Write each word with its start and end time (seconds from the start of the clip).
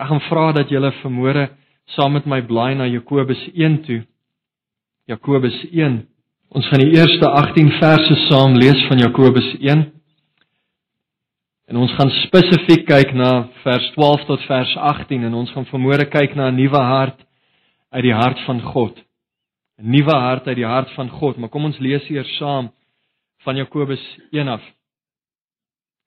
Ek 0.00 0.08
gaan 0.08 0.22
vra 0.30 0.46
dat 0.56 0.70
julle 0.72 0.88
vermoere 1.02 1.50
saam 1.92 2.14
met 2.16 2.24
my 2.24 2.38
blaai 2.48 2.72
na 2.74 2.86
Jakobus 2.88 3.40
1 3.52 3.74
toe. 3.84 3.98
Jakobus 5.10 5.58
1. 5.76 5.98
Ons 6.56 6.68
gaan 6.70 6.80
die 6.80 6.94
eerste 6.96 7.28
18 7.28 7.68
verse 7.76 8.16
saam 8.30 8.56
lees 8.56 8.80
van 8.88 9.02
Jakobus 9.02 9.48
1. 9.60 9.82
En 11.68 11.80
ons 11.84 11.92
gaan 11.98 12.12
spesifiek 12.22 12.86
kyk 12.88 13.12
na 13.14 13.50
vers 13.60 13.90
12 13.98 14.24
tot 14.30 14.46
vers 14.48 14.72
18 14.92 15.26
en 15.28 15.36
ons 15.42 15.52
gaan 15.52 15.68
vermoere 15.68 16.08
kyk 16.08 16.32
na 16.34 16.48
'n 16.48 16.56
nuwe 16.56 16.80
hart 16.80 17.20
uit 17.92 18.02
die 18.02 18.16
hart 18.16 18.40
van 18.46 18.62
God. 18.72 18.96
'n 19.78 19.90
Nuwe 19.90 20.16
hart 20.16 20.46
uit 20.46 20.56
die 20.56 20.66
hart 20.66 20.90
van 20.96 21.10
God, 21.10 21.36
maar 21.36 21.52
kom 21.52 21.64
ons 21.64 21.78
lees 21.78 22.08
eers 22.08 22.36
saam 22.38 22.72
van 23.44 23.56
Jakobus 23.56 24.02
1 24.32 24.48
af. 24.48 24.62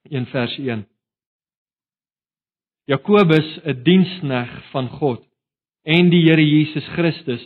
1 0.10 0.26
vers 0.26 0.58
1. 0.58 0.86
Jakobus, 2.86 3.60
'n 3.64 3.84
dienskneg 3.84 4.50
van 4.72 4.90
God 4.90 5.24
en 5.84 6.10
die 6.10 6.24
Here 6.28 6.44
Jesus 6.44 6.88
Christus 6.96 7.44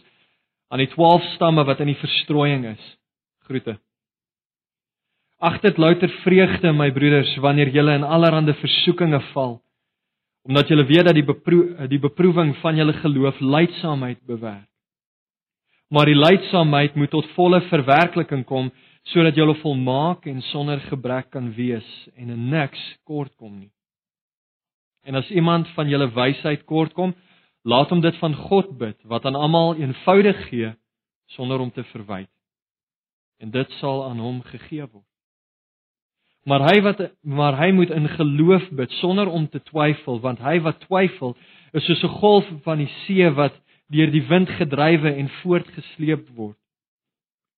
aan 0.69 0.79
die 0.79 0.89
12 0.89 1.23
stamme 1.35 1.63
wat 1.65 1.79
in 1.79 1.91
die 1.91 2.01
verstrooiing 2.01 2.65
is. 2.65 2.97
Groete. 3.45 3.77
Ag 5.39 5.61
dit 5.61 5.77
louter 5.77 6.09
vreugde 6.23 6.73
my 6.73 6.89
broeders 6.91 7.35
wanneer 7.37 7.69
julle 7.69 7.93
in 7.95 8.03
allerlei 8.03 8.53
versoekinge 8.53 9.21
val 9.33 9.61
omdat 10.47 10.69
julle 10.71 10.85
weet 10.87 11.05
dat 11.05 11.13
die 11.13 11.25
beproe, 11.27 11.87
die 11.91 11.99
beproewing 11.99 12.55
van 12.61 12.77
julle 12.79 12.93
geloof 12.93 13.39
lydsaamheid 13.39 14.21
bewerk. 14.25 14.69
Maar 15.91 16.05
die 16.05 16.15
lydsaamheid 16.15 16.95
moet 16.95 17.11
tot 17.11 17.27
volle 17.35 17.61
verwerkliking 17.67 18.45
kom 18.45 18.71
sodat 19.03 19.35
julle 19.35 19.55
volmaak 19.59 20.25
en 20.25 20.41
sonder 20.41 20.79
gebrek 20.87 21.29
kan 21.31 21.53
wees 21.55 21.87
en 22.15 22.29
in 22.29 22.49
niks 22.49 22.79
kort 23.03 23.35
kom 23.35 23.59
nie. 23.59 23.71
En 25.07 25.15
as 25.15 25.29
iemand 25.31 25.69
van 25.75 25.87
julle 25.87 26.09
wysheid 26.11 26.65
kortkom, 26.67 27.13
laat 27.63 27.89
hom 27.89 28.01
dit 28.03 28.15
van 28.19 28.35
God 28.35 28.73
bid 28.77 28.97
wat 29.07 29.25
aan 29.25 29.39
almal 29.39 29.75
eenvoudig 29.79 30.41
gee 30.49 30.73
sonder 31.31 31.59
om 31.63 31.71
te 31.71 31.83
verwyd. 31.93 32.31
En 33.39 33.51
dit 33.51 33.71
sal 33.79 34.03
aan 34.09 34.19
hom 34.19 34.41
gegee 34.43 34.83
word. 34.83 35.07
Maar 36.47 36.63
hy 36.69 36.81
wat 36.81 37.01
maar 37.21 37.57
hy 37.59 37.71
moet 37.75 37.91
in 37.91 38.07
geloof 38.07 38.69
bid 38.75 38.91
sonder 38.99 39.27
om 39.27 39.49
te 39.51 39.59
twyfel, 39.67 40.19
want 40.23 40.39
hy 40.39 40.59
wat 40.63 40.79
twyfel 40.87 41.35
is 41.75 41.83
soos 41.85 42.03
'n 42.03 42.19
golf 42.19 42.47
van 42.63 42.77
die 42.77 42.91
see 43.03 43.29
wat 43.29 43.55
deur 43.91 44.11
die 44.11 44.27
wind 44.27 44.49
gedrywe 44.49 45.11
en 45.11 45.29
voortgesleep 45.41 46.27
word. 46.35 46.59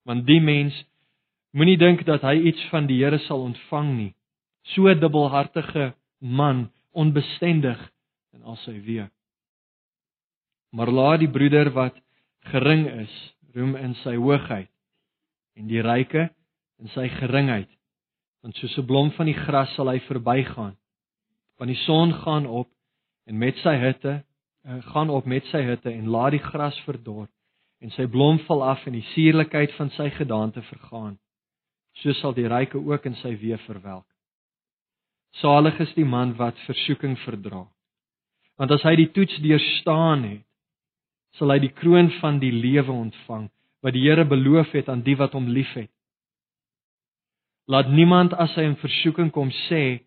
Want 0.05 0.25
die 0.25 0.41
mens 0.41 0.73
moenie 1.51 1.77
dink 1.77 2.05
dat 2.05 2.21
hy 2.21 2.35
iets 2.49 2.65
van 2.69 2.87
die 2.87 3.03
Here 3.03 3.17
sal 3.17 3.41
ontvang 3.41 3.95
nie. 3.97 4.13
So 4.73 4.93
dubbelhartige 4.93 5.93
man 6.19 6.69
onbestendig 6.99 7.79
in 8.35 8.43
al 8.43 8.59
sy 8.65 8.75
weë. 8.85 9.07
Maar 10.75 10.91
laat 10.93 11.23
die 11.23 11.31
broeder 11.31 11.71
wat 11.73 11.97
gering 12.51 12.85
is, 13.01 13.13
roem 13.55 13.75
in 13.79 13.95
sy 14.03 14.15
hoogheid 14.19 14.69
en 15.57 15.67
die 15.67 15.81
ryke 15.83 16.29
in 16.79 16.91
sy 16.93 17.07
geringheid. 17.17 17.69
Want 18.43 18.55
soos 18.55 18.77
'n 18.77 18.85
blom 18.85 19.11
van 19.11 19.25
die 19.25 19.39
gras 19.45 19.73
sal 19.75 19.89
hy 19.89 19.99
verbygaan. 19.99 20.77
Want 21.57 21.69
die 21.73 21.83
son 21.85 22.13
gaan 22.13 22.45
op 22.45 22.69
en 23.25 23.37
met 23.37 23.57
sy 23.57 23.75
hitte 23.75 24.23
uh, 24.65 24.83
gaan 24.93 25.09
op 25.09 25.25
met 25.25 25.45
sy 25.45 25.61
hitte 25.63 25.91
en 25.91 26.07
laat 26.07 26.31
die 26.31 26.43
gras 26.43 26.79
verdor 26.85 27.27
en 27.79 27.91
sy 27.91 28.05
blom 28.07 28.39
val 28.47 28.63
af 28.63 28.85
en 28.87 28.93
die 28.93 29.05
suurlikheid 29.13 29.71
van 29.77 29.89
sy 29.95 30.09
gedaante 30.09 30.61
vergaan. 30.61 31.17
So 31.93 32.13
sal 32.13 32.33
die 32.33 32.47
ryke 32.47 32.77
ook 32.77 33.05
in 33.05 33.15
sy 33.15 33.35
weë 33.39 33.59
verwelk. 33.65 34.08
Salig 35.37 35.77
is 35.79 35.93
die 35.93 36.05
man 36.05 36.33
wat 36.37 36.57
versoeking 36.65 37.17
verdra. 37.23 37.67
Want 38.57 38.73
as 38.75 38.83
hy 38.83 38.95
die 38.99 39.11
toets 39.13 39.37
deurstaan 39.43 40.25
het, 40.25 40.45
sal 41.37 41.53
hy 41.53 41.59
die 41.63 41.73
kroon 41.75 42.09
van 42.19 42.41
die 42.41 42.51
lewe 42.51 42.91
ontvang 42.91 43.47
wat 43.85 43.95
die 43.95 44.03
Here 44.03 44.25
beloof 44.27 44.73
het 44.75 44.89
aan 44.89 45.05
die 45.05 45.15
wat 45.15 45.35
hom 45.37 45.47
liefhet. 45.53 45.91
Laat 47.69 47.91
niemand 47.93 48.33
as 48.33 48.55
hy 48.57 48.65
in 48.65 48.79
versoeking 48.81 49.29
kom 49.31 49.51
sê 49.67 50.01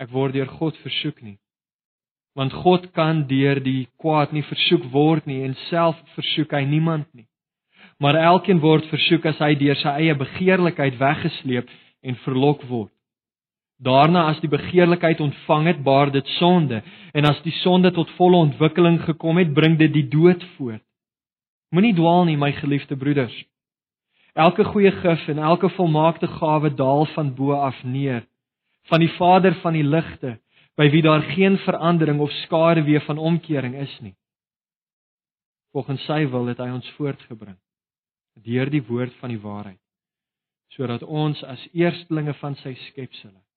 ek 0.00 0.10
word 0.12 0.34
deur 0.34 0.50
God 0.58 0.76
versoek 0.82 1.22
nie. 1.22 1.38
Want 2.36 2.54
God 2.64 2.90
kan 2.96 3.24
deur 3.30 3.60
die 3.62 3.86
kwaad 4.00 4.34
nie 4.34 4.42
versoek 4.46 4.88
word 4.92 5.26
nie 5.30 5.40
en 5.46 5.54
self 5.68 5.98
versoek 6.16 6.52
hy 6.56 6.64
niemand 6.66 7.08
nie. 7.14 7.28
Maar 8.00 8.18
elkeen 8.32 8.60
word 8.62 8.88
versoek 8.90 9.28
as 9.30 9.40
hy 9.42 9.54
deur 9.60 9.78
sy 9.78 9.92
eie 10.02 10.16
begeerlikheid 10.18 10.98
weggesleep 11.00 11.70
en 12.02 12.18
verlok 12.24 12.64
word. 12.68 12.92
Daarna 13.80 14.26
as 14.28 14.40
die 14.42 14.50
begeerlikheid 14.52 15.20
ontvang 15.20 15.66
het, 15.70 15.82
baar 15.82 16.10
dit 16.12 16.26
sonde, 16.36 16.82
en 17.16 17.24
as 17.24 17.40
die 17.42 17.54
sonde 17.62 17.92
tot 17.96 18.10
volle 18.18 18.36
ontwikkeling 18.36 19.00
gekom 19.06 19.40
het, 19.40 19.54
bring 19.56 19.78
dit 19.80 19.92
die 19.92 20.08
dood 20.08 20.44
voort. 20.56 20.84
Moenie 21.72 21.94
dwaal 21.96 22.26
nie, 22.28 22.36
my 22.36 22.50
geliefde 22.52 22.96
broeders. 22.96 23.34
Elke 24.34 24.64
goeie 24.64 24.92
gif 24.92 25.26
en 25.32 25.38
elke 25.38 25.70
volmaakte 25.78 26.28
gawe 26.28 26.70
daal 26.74 27.06
van 27.14 27.32
bo 27.34 27.56
af 27.56 27.78
neer, 27.84 28.26
van 28.90 29.00
die 29.00 29.10
Vader 29.16 29.56
van 29.62 29.74
die 29.78 29.86
ligte, 29.86 30.36
by 30.76 30.90
wie 30.92 31.02
daar 31.02 31.22
geen 31.32 31.58
verandering 31.64 32.20
of 32.20 32.32
skade 32.44 32.84
weer 32.84 33.02
van 33.08 33.18
omkering 33.18 33.74
is 33.80 33.96
nie. 34.00 34.14
Volgens 35.72 36.04
sy 36.04 36.24
wil 36.30 36.48
het 36.50 36.58
hy 36.58 36.70
ons 36.74 36.94
voortgebring 36.98 37.58
deur 38.40 38.70
die 38.72 38.82
woord 38.86 39.12
van 39.20 39.32
die 39.34 39.40
waarheid 39.42 39.80
sodat 40.70 41.02
ons 41.02 41.42
as 41.44 41.62
eerstlinge 41.76 42.32
van 42.38 42.54
sy 42.62 42.72
skepsels 42.88 43.49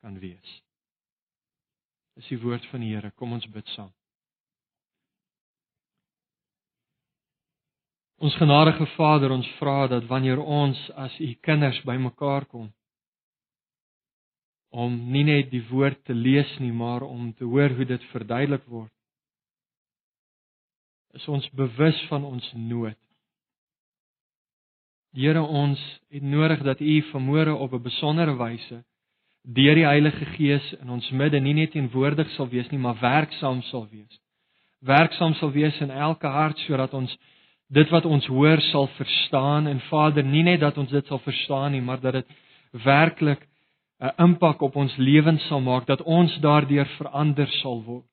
kan 0.00 0.18
wees. 0.18 0.58
Dis 2.18 2.28
die 2.32 2.40
woord 2.42 2.66
van 2.72 2.82
die 2.84 2.92
Here. 2.94 3.12
Kom 3.16 3.32
ons 3.32 3.46
bid 3.52 3.66
saam. 3.76 3.92
Ons 8.20 8.36
genadige 8.36 8.84
Vader, 8.98 9.32
ons 9.32 9.48
vra 9.56 9.86
dat 9.88 10.04
wanneer 10.10 10.42
ons 10.42 10.80
as 10.92 11.14
u 11.24 11.30
kinders 11.40 11.80
bymekaar 11.88 12.44
kom 12.50 12.68
om 14.70 14.92
nie 15.10 15.24
net 15.26 15.48
die 15.50 15.64
woord 15.66 15.98
te 16.06 16.14
lees 16.14 16.50
nie, 16.62 16.70
maar 16.70 17.02
om 17.02 17.32
te 17.34 17.48
hoor 17.48 17.72
hoe 17.74 17.86
dit 17.90 18.04
verduidelik 18.12 18.62
word, 18.70 18.92
is 21.18 21.26
ons 21.26 21.48
bewus 21.58 21.98
van 22.06 22.22
ons 22.28 22.52
nood. 22.54 22.98
Here 25.10 25.42
ons 25.42 25.80
het 26.14 26.22
nodig 26.22 26.62
dat 26.62 26.80
u 26.80 27.00
vermoere 27.10 27.54
op 27.54 27.72
'n 27.74 27.82
besondere 27.82 28.36
wyse 28.38 28.84
deur 29.42 29.74
die 29.74 29.86
Heilige 29.86 30.24
Gees 30.36 30.72
in 30.80 30.90
ons 30.90 31.10
midde 31.10 31.40
nie 31.40 31.54
net 31.54 31.72
teenwoordig 31.72 32.28
sal 32.36 32.48
wees 32.50 32.68
nie, 32.70 32.78
maar 32.78 32.98
werksaam 33.00 33.62
sal 33.70 33.86
wees. 33.90 34.20
Werksaam 34.80 35.34
sal 35.34 35.52
wees 35.52 35.76
in 35.80 35.90
elke 35.90 36.28
hart 36.28 36.58
sodat 36.66 36.94
ons 36.94 37.12
dit 37.70 37.90
wat 37.94 38.04
ons 38.04 38.26
hoor 38.26 38.60
sal 38.70 38.88
verstaan 38.96 39.66
en 39.70 39.80
Vader, 39.88 40.24
nie 40.24 40.42
net 40.42 40.60
dat 40.60 40.78
ons 40.78 40.90
dit 40.90 41.06
sal 41.06 41.20
verstaan 41.22 41.72
nie, 41.72 41.80
maar 41.80 42.00
dat 42.00 42.20
dit 42.20 42.26
werklik 42.84 43.46
'n 44.00 44.12
impak 44.16 44.62
op 44.62 44.76
ons 44.76 44.96
lewens 44.96 45.46
sal 45.46 45.60
maak 45.60 45.86
dat 45.86 46.02
ons 46.02 46.38
daardeur 46.40 46.86
verander 46.96 47.48
sal 47.60 47.82
word. 47.84 48.06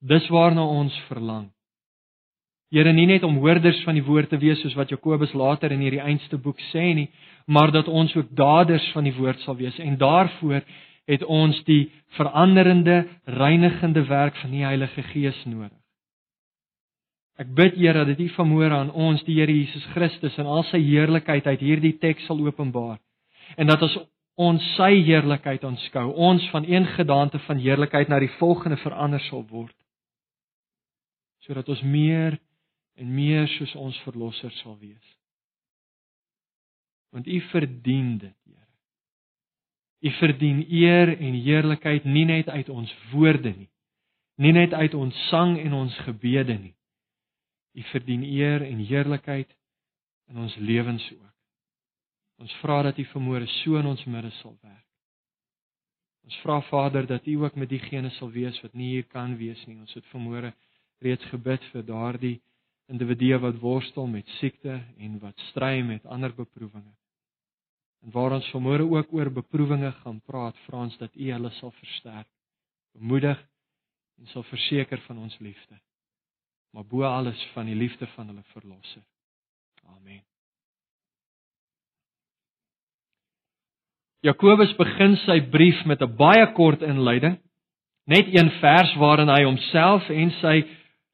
Dis 0.00 0.28
waarna 0.28 0.64
ons 0.64 0.94
verlang. 1.08 1.50
Here 2.74 2.90
nie 2.90 3.06
net 3.06 3.22
om 3.22 3.36
hoorders 3.38 3.78
van 3.86 3.94
die 3.94 4.02
woord 4.02 4.32
te 4.32 4.38
wees 4.42 4.58
soos 4.64 4.74
wat 4.74 4.90
Jakobus 4.90 5.30
later 5.38 5.70
in 5.70 5.84
hierdie 5.84 6.02
eindste 6.02 6.40
boek 6.42 6.58
sê 6.72 6.88
nie, 6.98 7.06
maar 7.46 7.70
dat 7.70 7.86
ons 7.86 8.10
ook 8.16 8.32
daders 8.34 8.86
van 8.96 9.06
die 9.06 9.14
woord 9.14 9.38
sal 9.44 9.54
wees. 9.60 9.76
En 9.78 9.94
daarvoor 10.00 10.64
het 11.06 11.22
ons 11.22 11.60
die 11.68 11.92
veranderende, 12.16 13.04
reinigende 13.30 14.02
werk 14.08 14.40
van 14.42 14.50
die 14.50 14.64
Heilige 14.64 15.04
Gees 15.12 15.38
nodig. 15.46 15.76
Ek 17.38 17.50
bid 17.54 17.76
Here 17.78 18.04
dat 18.06 18.18
U 18.18 18.26
vermoere 18.34 18.74
aan 18.74 18.90
ons 18.90 19.22
die 19.26 19.36
Here 19.38 19.54
Jesus 19.54 19.84
Christus 19.92 20.34
in 20.38 20.46
al 20.50 20.66
sy 20.70 20.80
heerlikheid 20.82 21.46
uit 21.46 21.62
hierdie 21.62 21.94
teks 22.02 22.26
sal 22.26 22.42
openbaar. 22.42 22.98
En 23.58 23.70
dat 23.70 23.82
ons 23.86 23.96
ons 24.34 24.62
sy 24.74 24.96
heerlikheid 25.06 25.62
aanskou, 25.62 26.08
ons 26.10 26.42
van 26.50 26.64
een 26.66 26.88
gedaante 26.96 27.38
van 27.46 27.60
heerlikheid 27.62 28.08
na 28.10 28.18
die 28.18 28.32
volgende 28.40 28.80
verander 28.82 29.22
sal 29.28 29.44
word. 29.46 29.76
Sodat 31.46 31.70
ons 31.70 31.84
meer 31.86 32.40
en 32.94 33.14
meer 33.14 33.48
soos 33.56 33.74
ons 33.74 33.98
verlosser 34.06 34.52
sal 34.62 34.78
wees. 34.78 35.10
Want 37.14 37.26
U 37.26 37.40
verdien 37.50 38.18
dit, 38.18 38.36
Here. 38.44 38.64
U 40.04 40.10
verdien 40.18 40.64
eer 40.68 41.14
en 41.16 41.36
heerlikheid 41.40 42.04
nie 42.04 42.26
net 42.28 42.48
uit 42.48 42.68
ons 42.68 42.90
woorde 43.12 43.54
nie, 43.56 43.70
nie 44.36 44.52
net 44.52 44.74
uit 44.74 44.94
ons 44.94 45.20
sang 45.30 45.54
en 45.58 45.72
ons 45.72 45.98
gebede 46.04 46.58
nie. 46.58 46.74
U 47.74 47.82
verdien 47.90 48.22
eer 48.26 48.66
en 48.66 48.82
heerlikheid 48.84 49.50
in 50.30 50.42
ons 50.44 50.56
lewens 50.56 51.06
ook. 51.12 51.32
Ons 52.42 52.52
vra 52.60 52.82
dat 52.82 52.98
U 52.98 53.04
vermoere 53.12 53.46
so 53.60 53.78
in 53.78 53.86
ons 53.86 54.04
midde 54.04 54.30
sal 54.40 54.56
werk. 54.60 54.82
Ons 56.24 56.36
vra 56.42 56.60
Vader 56.68 57.06
dat 57.06 57.26
U 57.26 57.36
ook 57.44 57.56
met 57.56 57.68
diegene 57.68 58.10
sal 58.18 58.30
wees 58.34 58.60
wat 58.62 58.74
nie 58.74 58.94
hier 58.96 59.06
kan 59.08 59.36
wees 59.38 59.60
nie. 59.66 59.78
Ons 59.80 59.94
het 59.94 60.06
vermoere 60.12 60.52
reeds 61.04 61.24
gebid 61.32 61.64
vir 61.72 61.86
daardie 61.86 62.38
individue 62.86 63.38
wat 63.38 63.58
worstel 63.60 64.06
met 64.06 64.28
siekte 64.38 64.76
en 64.98 65.18
wat 65.22 65.38
stry 65.50 65.80
met 65.80 66.04
ander 66.06 66.34
beproewinge. 66.34 66.92
En 68.04 68.12
waar 68.12 68.36
ons 68.36 68.50
vanmôre 68.52 68.84
ook 68.84 69.12
oor 69.12 69.30
beproewinge 69.32 69.92
gaan 70.02 70.20
praat, 70.20 70.56
vra 70.66 70.84
ons 70.84 70.98
dat 71.00 71.14
U 71.14 71.30
hulle 71.32 71.50
sal 71.60 71.72
versterk, 71.80 72.28
bemoedig 72.92 73.40
en 74.20 74.26
sal 74.26 74.44
verseker 74.50 75.00
van 75.06 75.18
ons 75.18 75.38
liefde. 75.38 75.80
Maar 76.74 76.84
bo 76.84 77.02
alles 77.08 77.40
van 77.54 77.66
die 77.70 77.78
liefde 77.78 78.06
van 78.06 78.28
hulle 78.28 78.44
verlosser. 78.52 79.02
Amen. 79.96 80.22
Jakobus 84.24 84.72
begin 84.76 85.16
sy 85.24 85.40
brief 85.52 85.84
met 85.84 86.00
'n 86.02 86.16
baie 86.16 86.52
kort 86.52 86.82
inleiding, 86.82 87.38
net 88.06 88.26
een 88.26 88.50
vers 88.60 88.94
waarin 88.96 89.28
hy 89.28 89.44
homself 89.44 90.08
en 90.08 90.30
sy 90.40 90.64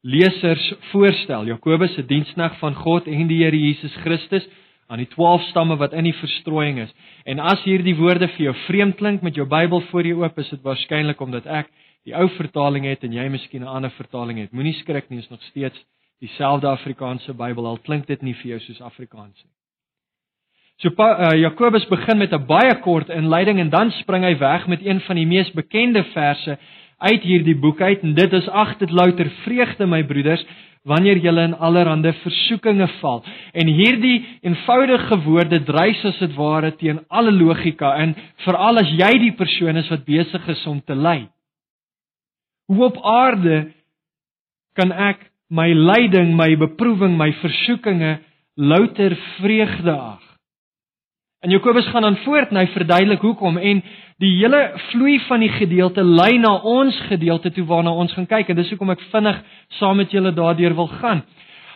lesers 0.02 0.72
voorstel. 0.90 1.46
Jakobus 1.46 1.94
se 1.94 2.04
diensnag 2.06 2.58
van 2.58 2.74
God 2.74 3.06
en 3.06 3.28
die 3.28 3.42
Here 3.42 3.56
Jesus 3.56 3.94
Christus 4.04 4.46
aan 4.90 4.98
die 4.98 5.08
12 5.12 5.42
stamme 5.50 5.76
wat 5.78 5.92
in 5.94 6.08
die 6.08 6.16
verstrooiing 6.16 6.80
is. 6.82 6.90
En 7.24 7.38
as 7.38 7.62
hierdie 7.62 7.94
woorde 7.98 8.28
vir 8.34 8.48
jou 8.48 8.54
vreemd 8.66 8.96
klink 8.98 9.22
met 9.22 9.36
jou 9.38 9.46
Bybel 9.46 9.84
voor 9.90 10.06
jou 10.06 10.24
oop, 10.24 10.38
is 10.38 10.50
dit 10.50 10.64
waarskynlik 10.66 11.20
omdat 11.20 11.46
ek 11.46 11.70
die 12.08 12.16
ou 12.16 12.26
vertaling 12.38 12.88
het 12.88 13.04
en 13.04 13.12
jy 13.12 13.28
miskien 13.28 13.62
'n 13.62 13.68
ander 13.68 13.90
vertaling 13.90 14.38
het. 14.38 14.52
Moenie 14.52 14.74
skrik 14.80 15.10
nie, 15.10 15.18
is 15.18 15.30
nog 15.30 15.42
steeds 15.42 15.78
dieselfde 16.20 16.66
Afrikaanse 16.66 17.34
Bybel 17.34 17.66
al 17.66 17.78
klink 17.78 18.06
dit 18.06 18.22
nie 18.22 18.34
vir 18.34 18.50
jou 18.50 18.60
soos 18.60 18.80
Afrikaans 18.80 19.36
nie. 19.44 19.52
So 20.80 20.88
uh, 20.96 21.36
Jakobus 21.36 21.86
begin 21.88 22.18
met 22.18 22.32
'n 22.32 22.46
baie 22.46 22.80
kort 22.80 23.08
inleiding 23.08 23.58
en 23.60 23.70
dan 23.70 23.90
spring 23.90 24.24
hy 24.24 24.38
weg 24.38 24.66
met 24.66 24.84
een 24.84 25.00
van 25.00 25.16
die 25.16 25.26
mees 25.26 25.50
bekende 25.52 26.04
verse 26.04 26.58
uit 27.00 27.22
hierdie 27.24 27.56
boek 27.56 27.80
uit 27.80 28.02
en 28.04 28.14
dit 28.14 28.32
is 28.36 28.48
ag 28.48 28.76
dit 28.78 28.90
louter 28.92 29.30
vreugde 29.44 29.86
my 29.88 30.02
broeders 30.04 30.44
wanneer 30.88 31.18
julle 31.20 31.42
in 31.44 31.54
allerlei 31.54 32.12
versoekinge 32.22 32.88
val. 33.00 33.24
En 33.52 33.68
hierdie 33.68 34.24
eenvoudige 34.40 35.18
woorde 35.24 35.62
dreis 35.64 36.04
as 36.04 36.18
dit 36.18 36.34
ware 36.36 36.72
teen 36.76 37.02
alle 37.08 37.32
logika 37.32 37.94
in, 38.00 38.14
veral 38.44 38.80
as 38.80 38.88
jy 38.96 39.10
die 39.26 39.34
persoon 39.36 39.76
is 39.76 39.90
wat 39.92 40.06
besig 40.08 40.48
is 40.48 40.64
om 40.66 40.80
te 40.80 40.96
ly. 40.96 41.28
Hoe 42.70 42.84
op 42.86 42.96
aarde 43.04 43.72
kan 44.78 44.92
ek 44.92 45.26
my 45.50 45.68
lyding, 45.74 46.36
my 46.38 46.54
beproewing, 46.56 47.16
my 47.18 47.32
versoekinge 47.42 48.18
louter 48.56 49.16
vreugde 49.40 49.92
ag? 49.92 50.29
En 51.40 51.50
Jakobus 51.50 51.88
gaan 51.88 52.02
dan 52.02 52.16
voort 52.16 52.50
en 52.50 52.58
hy 52.60 52.66
verduidelik 52.68 53.22
hoekom 53.24 53.56
en 53.56 53.78
die 54.20 54.32
hele 54.42 54.60
vloei 54.90 55.16
van 55.24 55.40
die 55.40 55.52
gedeelte 55.54 56.02
lei 56.04 56.34
na 56.38 56.52
ons 56.68 56.96
gedeelte 57.08 57.52
toe 57.56 57.64
waarna 57.64 57.94
ons 57.96 58.12
gaan 58.12 58.28
kyk 58.28 58.50
en 58.52 58.58
dis 58.58 58.72
hoekom 58.74 58.92
ek 58.92 59.06
vinnig 59.12 59.38
saam 59.78 59.96
met 59.96 60.12
julle 60.12 60.34
daardeur 60.36 60.76
wil 60.76 60.90
gaan. 61.00 61.22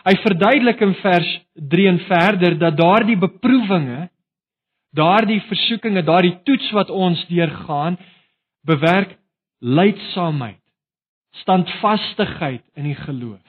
Hy 0.05 0.13
verduidelik 0.21 0.83
in 0.85 0.93
vers 1.01 1.31
3 1.73 1.87
en 1.89 1.97
verder 2.05 2.57
dat 2.61 2.77
daardie 2.77 3.17
beproewinge, 3.17 4.03
daardie 4.93 5.41
versoekinge, 5.49 6.05
daardie 6.05 6.35
toets 6.45 6.69
wat 6.77 6.93
ons 6.93 7.25
deurgaan, 7.31 7.97
bewerk 8.69 9.17
lydsaamheid, 9.65 10.61
standvastigheid 11.41 12.61
in 12.77 12.91
die 12.91 12.99
geloof. 13.01 13.41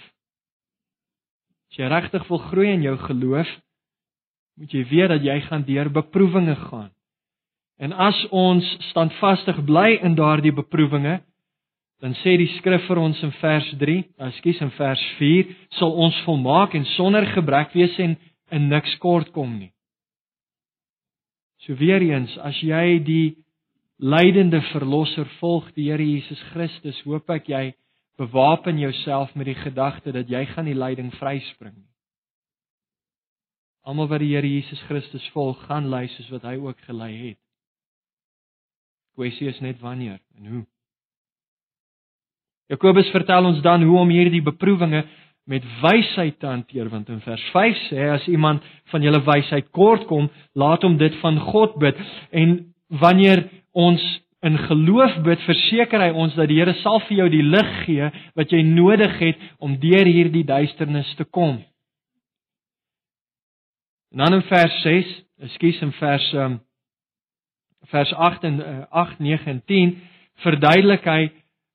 As 1.68 1.76
jy 1.76 1.92
regtig 1.92 2.24
wil 2.32 2.40
groei 2.48 2.72
in 2.72 2.88
jou 2.88 2.96
geloof, 3.04 3.52
moet 4.56 4.72
jy 4.72 4.84
weet 4.90 5.12
dat 5.12 5.24
jy 5.24 5.38
gaan 5.46 5.64
deur 5.66 5.90
beproewinge 5.92 6.56
gaan. 6.68 6.90
En 7.78 7.92
as 7.92 8.16
ons 8.32 8.66
standvastig 8.90 9.58
bly 9.68 9.98
in 10.02 10.16
daardie 10.16 10.54
beproewinge, 10.56 11.20
dan 12.00 12.12
sê 12.20 12.36
die 12.40 12.48
skrif 12.58 12.84
vir 12.88 13.00
ons 13.00 13.20
in 13.24 13.32
vers 13.40 13.68
3, 13.80 13.96
ekskuus 14.28 14.60
in 14.64 14.72
vers 14.76 15.02
4, 15.18 15.54
sal 15.78 15.92
ons 16.06 16.16
volmaak 16.24 16.76
en 16.76 16.84
sonder 16.96 17.24
gebrek 17.32 17.72
wees 17.76 17.96
en 18.00 18.16
in 18.52 18.68
niks 18.72 18.96
kort 19.00 19.32
kom 19.36 19.58
nie. 19.58 19.72
So 21.64 21.76
weer 21.80 22.04
eens, 22.04 22.36
as 22.44 22.58
jy 22.62 23.00
die 23.04 23.36
lydende 23.98 24.60
verlosser 24.70 25.28
volg, 25.40 25.72
die 25.74 25.88
Here 25.90 26.04
Jesus 26.04 26.40
Christus, 26.52 27.00
hoop 27.08 27.32
ek 27.32 27.48
jy 27.48 27.64
bewapen 28.20 28.78
jouself 28.80 29.32
met 29.36 29.48
die 29.50 29.58
gedagte 29.58 30.12
dat 30.12 30.30
jy 30.30 30.44
gaan 30.52 30.68
die 30.68 30.76
lyding 30.76 31.10
vryspring. 31.16 31.76
Almal 33.86 34.08
wat 34.10 34.22
die 34.22 34.32
Here 34.34 34.48
Jesus 34.50 34.80
Christus 34.88 35.26
volg, 35.34 35.60
gaan 35.68 35.86
ly 35.92 36.06
soos 36.16 36.30
wat 36.34 36.46
hy 36.48 36.56
ook 36.58 36.80
gelei 36.88 37.12
het. 37.14 37.38
Kwessie 39.16 39.46
is 39.48 39.60
net 39.62 39.78
wanneer 39.80 40.18
en 40.36 40.48
hoe. 40.50 40.64
Jakobus 42.72 43.12
vertel 43.14 43.46
ons 43.46 43.62
dan 43.62 43.84
hoe 43.86 44.00
om 44.00 44.10
hierdie 44.10 44.42
beproewinge 44.42 45.04
met 45.46 45.62
wysheid 45.84 46.40
te 46.42 46.48
hanteer 46.50 46.90
want 46.90 47.08
in 47.14 47.22
vers 47.22 47.44
5 47.54 47.82
sê 47.86 48.00
hy 48.00 48.08
as 48.16 48.26
iemand 48.26 48.64
van 48.90 49.06
julle 49.06 49.22
wysheid 49.22 49.70
kort 49.70 50.08
kom, 50.10 50.26
laat 50.58 50.82
hom 50.82 50.98
dit 50.98 51.14
van 51.22 51.38
God 51.52 51.78
bid 51.78 52.00
en 52.34 52.56
wanneer 52.90 53.44
ons 53.70 54.02
in 54.46 54.58
geloof 54.66 55.14
bid, 55.26 55.40
verseker 55.46 56.02
hy 56.02 56.10
ons 56.10 56.34
dat 56.38 56.50
die 56.50 56.58
Here 56.58 56.74
sal 56.82 56.98
vir 57.06 57.20
jou 57.22 57.28
die 57.32 57.46
lig 57.46 57.72
gee 57.86 58.10
wat 58.34 58.52
jy 58.52 58.64
nodig 58.66 59.14
het 59.22 59.48
om 59.62 59.78
deur 59.82 60.10
hierdie 60.10 60.44
duisternis 60.46 61.14
te 61.18 61.24
kom. 61.24 61.62
En 64.16 64.22
dan 64.24 64.32
in 64.32 64.42
vers 64.48 64.82
6, 64.82 65.08
ekskuus 65.44 65.80
in 65.84 65.90
vers 65.92 66.26
um, 66.32 66.60
vers 67.92 68.12
8 68.12 68.44
en 68.48 68.54
uh, 68.60 68.76
8, 68.88 69.18
9 69.18 69.50
en 69.50 69.58
10 69.68 69.90
verduidelik 70.40 71.04
hy 71.04 71.26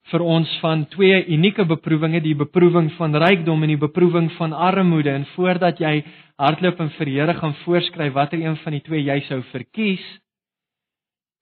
vir 0.10 0.24
ons 0.26 0.54
van 0.64 0.88
twee 0.90 1.20
unieke 1.36 1.68
beproewinge, 1.70 2.24
die 2.26 2.34
beproewing 2.36 2.88
van 2.98 3.14
rykdom 3.22 3.62
en 3.62 3.70
die 3.70 3.78
beproewing 3.78 4.32
van 4.40 4.56
armoede. 4.58 5.14
En 5.14 5.28
voordat 5.36 5.78
jy 5.84 6.00
hardloop 6.42 6.82
en 6.82 6.90
vir 6.96 7.12
Here 7.14 7.36
gaan 7.38 7.54
voorskryf 7.62 8.16
watter 8.16 8.42
een 8.42 8.58
van 8.64 8.74
die 8.74 8.82
twee 8.88 9.04
jy 9.06 9.20
sou 9.28 9.38
verkies, 9.52 10.08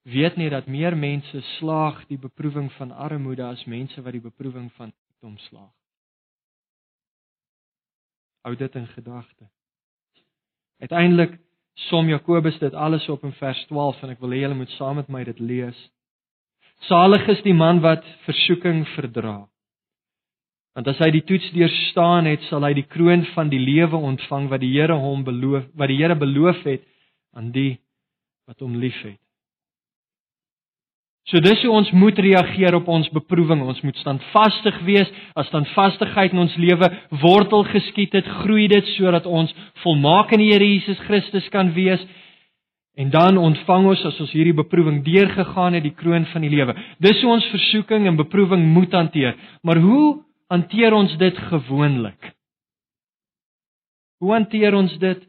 weet 0.04 0.36
net 0.36 0.52
dat 0.52 0.68
meer 0.68 0.96
mense 0.96 1.40
slaag 1.56 2.02
die 2.12 2.20
beproewing 2.20 2.68
van 2.76 2.92
armoede 2.92 3.46
as 3.48 3.64
mense 3.64 4.04
wat 4.04 4.12
die 4.18 4.26
beproewing 4.28 4.68
van 4.76 4.92
rykdom 4.92 5.40
slaag. 5.48 5.72
Hou 8.44 8.52
dit 8.56 8.76
in 8.76 8.86
gedagte. 8.92 9.48
Uiteindelik 10.80 11.38
som 11.88 12.08
Jakobus 12.08 12.58
dit 12.58 12.74
alles 12.74 13.08
op 13.08 13.24
in 13.24 13.32
vers 13.38 13.60
12 13.68 14.02
en 14.02 14.12
ek 14.14 14.20
wil 14.20 14.34
hê 14.34 14.42
julle 14.44 14.58
moet 14.58 14.72
saam 14.76 14.98
met 15.00 15.08
my 15.12 15.24
dit 15.28 15.40
lees. 15.40 15.78
Salig 16.88 17.26
is 17.28 17.42
die 17.44 17.56
man 17.56 17.82
wat 17.84 18.04
versoeking 18.24 18.86
verdra. 18.96 19.44
Want 20.76 20.88
as 20.88 21.00
hy 21.02 21.10
die 21.12 21.24
toets 21.26 21.50
deurstaan 21.52 22.28
het, 22.30 22.44
sal 22.48 22.64
hy 22.64 22.72
die 22.78 22.86
kroon 22.88 23.26
van 23.34 23.50
die 23.52 23.60
lewe 23.60 23.98
ontvang 23.98 24.48
wat 24.52 24.62
die 24.62 24.72
Here 24.72 24.96
hom 24.96 25.24
beloof, 25.26 25.66
wat 25.76 25.90
die 25.90 25.98
Here 25.98 26.16
beloof 26.16 26.62
het 26.64 26.86
aan 27.36 27.50
die 27.52 27.80
wat 28.48 28.62
hom 28.64 28.78
liefhet. 28.80 29.20
So 31.30 31.38
dis 31.38 31.60
hoe 31.62 31.70
ons 31.78 31.90
moet 31.94 32.16
reageer 32.18 32.74
op 32.74 32.88
ons 32.90 33.06
beproewing. 33.14 33.62
Ons 33.62 33.80
moet 33.86 33.98
standvastig 34.02 34.80
wees. 34.86 35.10
As 35.38 35.46
standvastigheid 35.52 36.34
in 36.34 36.42
ons 36.42 36.56
lewe 36.58 36.88
wortel 37.22 37.62
geskiet 37.70 38.16
het, 38.18 38.30
groei 38.42 38.66
dit 38.70 38.88
sodat 38.96 39.28
ons 39.30 39.52
volmaak 39.84 40.32
in 40.34 40.42
die 40.42 40.48
Here 40.50 40.66
Jesus 40.66 40.98
Christus 41.06 41.46
kan 41.54 41.70
wees. 41.76 42.02
En 42.98 43.12
dan 43.14 43.38
ontvang 43.38 43.86
ons 43.92 44.02
as 44.08 44.18
ons 44.20 44.32
hierdie 44.34 44.56
beproewing 44.58 45.04
deurgegaan 45.06 45.76
het, 45.78 45.86
die 45.86 45.94
kroon 45.94 46.26
van 46.32 46.42
die 46.42 46.50
lewe. 46.50 46.74
Dis 46.98 47.22
hoe 47.22 47.30
ons 47.36 47.46
versoeking 47.52 48.08
en 48.10 48.18
beproewing 48.18 48.64
moet 48.74 48.96
hanteer. 48.98 49.38
Maar 49.62 49.78
hoe 49.78 50.24
hanteer 50.50 50.96
ons 50.98 51.14
dit 51.20 51.38
gewoonlik? 51.52 52.32
Hoe 54.18 54.34
hanteer 54.34 54.74
ons 54.74 54.98
dit 54.98 55.22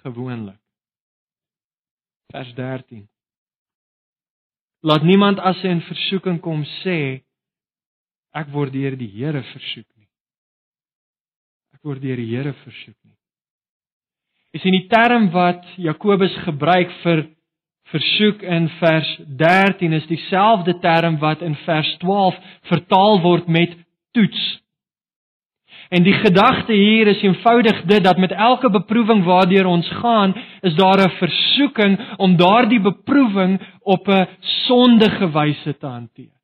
gewoonlik? 0.00 0.58
Vers 2.32 2.56
13 2.56 3.04
Laat 4.86 5.02
niemand 5.02 5.40
as 5.42 5.58
hy 5.64 5.72
in 5.74 5.82
versoeking 5.82 6.38
kom 6.42 6.62
sê 6.80 6.98
ek 8.36 8.52
word 8.54 8.74
deur 8.76 8.94
die 8.98 9.10
Here 9.10 9.42
versoek 9.50 9.88
nie. 9.96 10.06
Ek 11.74 11.82
word 11.82 12.04
deur 12.04 12.20
die 12.20 12.28
Here 12.30 12.52
versoek 12.62 12.94
nie. 13.02 13.16
Is 14.54 14.64
in 14.68 14.76
die 14.76 14.86
term 14.92 15.32
wat 15.34 15.64
Jakobus 15.82 16.36
gebruik 16.44 16.92
vir 17.02 17.24
versoek 17.90 18.44
in 18.46 18.68
vers 18.78 19.10
13 19.42 19.96
is 19.98 20.06
dieselfde 20.10 20.76
term 20.82 21.18
wat 21.22 21.42
in 21.42 21.58
vers 21.66 21.90
12 22.02 22.38
vertaal 22.70 23.20
word 23.26 23.50
met 23.50 23.74
toets. 24.14 24.44
En 25.88 26.02
die 26.02 26.14
gedagte 26.14 26.72
hier 26.72 27.06
is 27.06 27.22
eenvoudig 27.22 27.82
dit 27.86 28.04
dat 28.04 28.18
met 28.18 28.32
elke 28.32 28.70
beproewing 28.70 29.24
waardeur 29.24 29.66
ons 29.66 29.88
gaan, 30.00 30.34
is 30.60 30.74
daar 30.74 30.98
'n 30.98 31.10
versoeking 31.18 31.98
om 32.16 32.36
daardie 32.36 32.80
beproewing 32.80 33.60
op 33.82 34.08
'n 34.08 34.26
sondige 34.40 35.30
wyse 35.30 35.78
te 35.78 35.86
hanteer. 35.86 36.34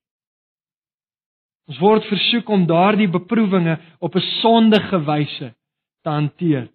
Ons 1.67 1.79
word 1.79 2.05
versoek 2.05 2.49
om 2.49 2.67
daardie 2.67 3.09
beproewinge 3.09 3.79
op 3.99 4.15
'n 4.15 4.27
sondige 4.41 5.05
wyse 5.05 5.55
te 6.03 6.11
hanteer. 6.11 6.69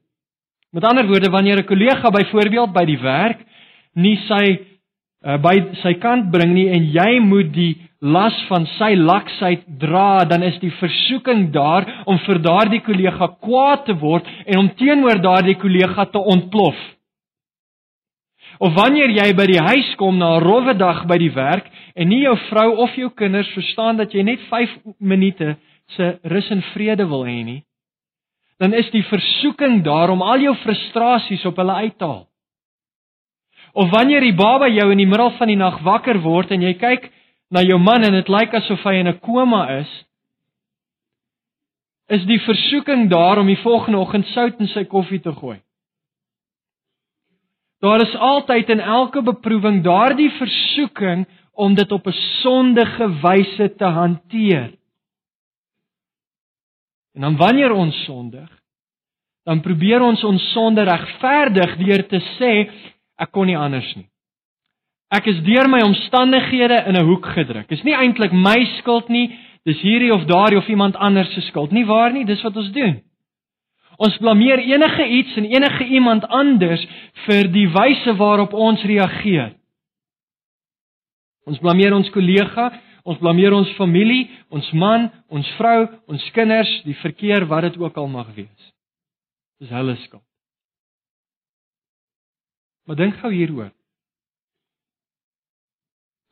Met 0.72 0.84
ander 0.84 1.08
woorde, 1.08 1.30
wanneer 1.30 1.58
'n 1.58 1.66
kollega 1.66 2.10
byvoorbeeld 2.10 2.74
by 2.74 2.86
die 2.86 3.00
werk 3.00 3.40
nie 3.94 4.18
sy 4.28 4.44
uh, 5.26 5.38
by 5.42 5.56
sy 5.82 5.94
kant 6.02 6.32
bring 6.32 6.54
nie 6.54 6.70
en 6.70 6.86
jy 6.94 7.20
moet 7.20 7.54
die 7.54 7.74
las 8.02 8.36
van 8.50 8.68
sy 8.78 8.94
laksheid 8.96 9.64
dra, 9.80 10.26
dan 10.30 10.44
is 10.44 10.60
die 10.62 10.72
versoeking 10.80 11.50
daar 11.54 11.88
om 12.06 12.20
vir 12.26 12.40
daardie 12.44 12.82
kollega 12.86 13.32
kwaad 13.42 13.88
te 13.88 13.96
word 13.98 14.28
en 14.46 14.60
om 14.60 14.70
teenoor 14.78 15.22
daardie 15.22 15.58
kollega 15.58 16.06
te 16.12 16.22
ontplof. 16.22 16.78
Of 18.60 18.74
wanneer 18.74 19.12
jy 19.14 19.34
by 19.38 19.46
die 19.50 19.62
huis 19.62 19.90
kom 19.98 20.18
na 20.18 20.38
'n 20.38 20.44
rowwe 20.44 20.74
dag 20.78 21.06
by 21.06 21.18
die 21.18 21.34
werk 21.34 21.66
en 21.96 22.10
nie 22.10 22.24
jou 22.24 22.36
vrou 22.50 22.78
of 22.78 22.96
jou 22.96 23.10
kinders 23.10 23.50
verstaan 23.54 23.98
dat 23.98 24.14
jy 24.14 24.24
net 24.24 24.40
5 24.50 24.70
minute 25.00 25.58
se 25.96 26.20
rus 26.24 26.50
en 26.52 26.62
vrede 26.74 27.06
wil 27.06 27.24
hê 27.26 27.44
nie, 27.44 27.64
dan 28.60 28.74
is 28.74 28.90
die 28.92 29.04
versoeking 29.04 29.84
daar 29.84 30.10
om 30.10 30.22
al 30.22 30.40
jou 30.40 30.56
frustrasies 30.56 31.46
op 31.46 31.58
hulle 31.58 31.74
uit 31.74 31.98
te 31.98 32.06
haal. 32.06 32.28
Of 33.74 33.92
wanneer 33.92 34.22
die 34.22 34.34
baba 34.34 34.68
jou 34.68 34.92
in 34.92 34.98
die 34.98 35.06
middel 35.06 35.30
van 35.38 35.48
die 35.48 35.56
nag 35.56 35.82
wakker 35.84 36.20
word 36.22 36.52
en 36.52 36.62
jy 36.62 36.74
kyk 36.74 37.12
na 37.50 37.62
jou 37.64 37.78
man 37.80 38.04
en 38.04 38.14
dit 38.14 38.30
lyk 38.30 38.54
asof 38.54 38.84
hy 38.84 39.00
in 39.00 39.08
'n 39.08 39.20
koma 39.20 39.80
is, 39.80 39.92
is 42.08 42.26
die 42.26 42.40
versoeking 42.40 43.10
daar 43.10 43.40
om 43.40 43.48
die 43.48 43.62
volgende 43.64 44.00
oggend 44.00 44.28
sout 44.28 44.60
in 44.60 44.68
sy 44.68 44.84
koffie 44.84 45.20
te 45.20 45.32
gooi. 45.32 45.60
Daar 47.84 48.02
is 48.02 48.16
altyd 48.16 48.70
in 48.70 48.80
elke 48.80 49.22
beproewing 49.22 49.84
daardie 49.84 50.32
versoeking 50.32 51.28
om 51.54 51.76
dit 51.76 51.92
op 51.92 52.08
'n 52.08 52.20
sondige 52.42 53.22
wyse 53.22 53.76
te 53.76 53.86
hanteer. 53.86 54.74
En 57.14 57.22
dan 57.22 57.38
wanneer 57.38 57.72
ons 57.72 58.04
sondig, 58.04 58.50
dan 59.44 59.62
probeer 59.62 60.02
ons 60.02 60.24
ons 60.24 60.52
sonde 60.52 60.84
regverdig 60.84 61.78
deur 61.78 62.08
te 62.08 62.20
sê 62.40 62.70
ek 63.16 63.32
kon 63.32 63.46
nie 63.46 63.58
anders 63.58 63.96
nie. 63.96 64.10
Ek 65.14 65.28
is 65.32 65.40
deur 65.46 65.70
my 65.72 65.80
omstandighede 65.86 66.84
in 66.88 66.96
'n 67.00 67.06
hoek 67.08 67.26
gedruk. 67.26 67.68
Dis 67.68 67.84
nie 67.84 67.96
eintlik 67.96 68.32
my 68.32 68.60
skuld 68.80 69.10
nie, 69.10 69.40
dis 69.64 69.80
hierdie 69.82 70.14
of 70.14 70.26
daardie 70.26 70.58
of 70.58 70.68
iemand 70.68 70.96
anders 70.96 71.34
se 71.34 71.42
skuld 71.42 71.72
nie, 71.72 71.86
waar 71.86 72.12
nie? 72.12 72.26
Dis 72.26 72.42
wat 72.44 72.56
ons 72.56 72.72
doen. 72.72 73.02
Ons 73.98 74.18
blameer 74.18 74.60
enige 74.60 75.08
iets 75.08 75.36
en 75.38 75.46
enige 75.46 75.86
iemand 75.86 76.28
anders 76.28 76.88
vir 77.26 77.48
die 77.52 77.68
wyse 77.68 78.16
waarop 78.16 78.54
ons 78.54 78.84
reageer. 78.84 79.56
Ons 81.46 81.60
blameer 81.60 81.94
ons 81.94 82.10
kollega, 82.10 82.72
ons 83.04 83.18
blameer 83.18 83.54
ons 83.54 83.70
familie, 83.80 84.30
ons 84.50 84.72
man, 84.72 85.10
ons 85.30 85.50
vrou, 85.58 85.88
ons 86.08 86.32
kinders, 86.32 86.82
die 86.84 86.98
verkeer 87.02 87.48
wat 87.48 87.62
dit 87.62 87.78
ook 87.78 87.98
al 87.98 88.08
mag 88.08 88.28
wees. 88.36 88.74
Dis 89.60 89.70
hulle 89.70 89.96
skuld. 89.96 90.24
Maar 92.86 92.96
dink 92.96 93.16
gou 93.24 93.32
hieroor. 93.32 93.72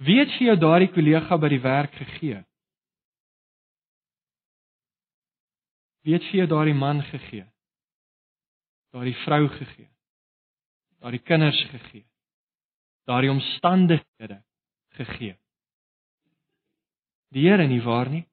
Wie 0.04 0.20
het 0.20 0.32
vir 0.38 0.52
jou 0.52 0.58
daardie 0.60 0.92
kollega 0.92 1.38
by 1.38 1.50
die 1.50 1.62
werk 1.64 1.94
gegee? 1.96 2.44
Wie 6.06 6.14
het 6.14 6.26
vir 6.30 6.44
jou 6.44 6.48
daardie 6.48 6.78
man 6.78 7.02
gegee? 7.12 7.46
daardie 8.96 9.16
vrou 9.26 9.48
gegee. 9.52 9.90
Daardie 11.04 11.20
kinders 11.20 11.60
gegee. 11.72 12.06
Daardie 13.06 13.32
omstandighede 13.32 14.40
gegee. 14.96 15.36
Die 17.36 17.44
Here 17.50 17.68
nie 17.68 17.82
waar 17.84 18.10
nie. 18.10 18.24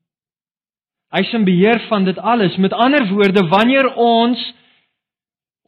Hy's 1.12 1.32
in 1.34 1.44
beheer 1.44 1.82
van 1.90 2.06
dit 2.06 2.18
alles. 2.18 2.56
Met 2.56 2.72
ander 2.72 3.08
woorde, 3.10 3.42
wanneer 3.50 3.90
ons 3.98 4.40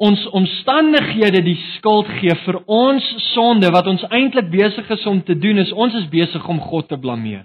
ons 0.02 0.26
omstandighede 0.34 1.42
die 1.46 1.58
skuld 1.76 2.08
gee 2.18 2.34
vir 2.44 2.60
ons 2.66 3.04
sonde 3.32 3.70
wat 3.70 3.86
ons 3.86 4.02
eintlik 4.10 4.50
besig 4.50 4.90
is 4.90 5.06
om 5.06 5.22
te 5.22 5.38
doen, 5.38 5.58
is 5.58 5.72
ons 5.72 5.94
is 5.94 6.08
besig 6.10 6.48
om 6.48 6.60
God 6.60 6.88
te 6.88 6.98
blameer 6.98 7.44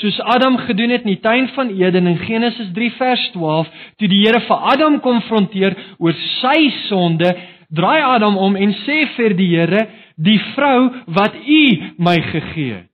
soos 0.00 0.20
Adam 0.20 0.56
gedoen 0.56 0.90
het 0.90 1.04
in 1.04 1.14
die 1.14 1.20
tuin 1.20 1.48
van 1.56 1.68
Eden 1.68 2.06
in 2.06 2.18
Genesis 2.24 2.70
3 2.72 2.90
vers 2.96 3.24
12, 3.34 3.72
toe 4.00 4.08
die 4.08 4.22
Here 4.24 4.40
vir 4.46 4.68
Adam 4.72 5.00
konfronteer 5.04 5.76
oor 5.98 6.16
sy 6.40 6.70
sonde, 6.86 7.28
draai 7.72 8.00
Adam 8.00 8.38
om 8.40 8.56
en 8.56 8.72
sê 8.86 9.02
vir 9.16 9.36
die 9.36 9.50
Here, 9.52 9.88
"Die 10.16 10.38
vrou 10.54 11.04
wat 11.06 11.34
U 11.34 11.92
my 11.98 12.16
gegee 12.32 12.74
het." 12.74 12.88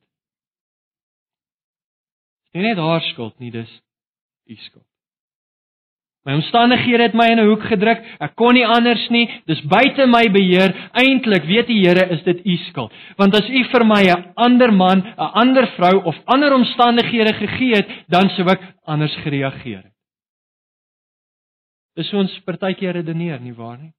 Dit 2.52 2.62
is 2.64 2.76
nie 2.76 2.82
haar 2.82 3.02
skuld 3.02 3.38
nie, 3.40 3.50
dis 3.50 3.70
U 4.48 4.56
skuld. 4.56 4.84
My 6.28 6.34
omstandighede 6.36 7.06
het 7.06 7.14
my 7.16 7.24
in 7.32 7.40
'n 7.40 7.48
hoek 7.48 7.62
gedruk. 7.70 8.04
Ek 8.20 8.34
kon 8.36 8.52
nie 8.52 8.66
anders 8.66 9.08
nie. 9.08 9.42
Dis 9.46 9.62
buite 9.64 10.06
my 10.06 10.28
beheer. 10.28 10.90
Eintlik 10.92 11.44
weet 11.44 11.66
die 11.66 11.80
Here 11.80 12.04
is 12.10 12.22
dit 12.22 12.44
u 12.44 12.56
skuld. 12.68 12.92
Want 13.16 13.34
as 13.34 13.48
u 13.48 13.64
vir 13.64 13.84
my 13.86 14.02
'n 14.04 14.32
ander 14.36 14.72
man, 14.72 14.98
'n 14.98 15.14
ander 15.16 15.66
vrou 15.66 16.04
of 16.04 16.16
ander 16.26 16.52
omstandighede 16.52 17.32
gegee 17.32 17.74
het, 17.76 17.88
dan 18.08 18.28
sou 18.28 18.46
ek 18.50 18.60
anders 18.84 19.16
gereageer 19.16 19.82
het. 19.82 19.94
Dis 21.96 22.12
ons 22.12 22.40
partykeer 22.40 22.92
redeneer 22.92 23.40
nie 23.40 23.54
waar 23.54 23.78
nie. 23.78 23.92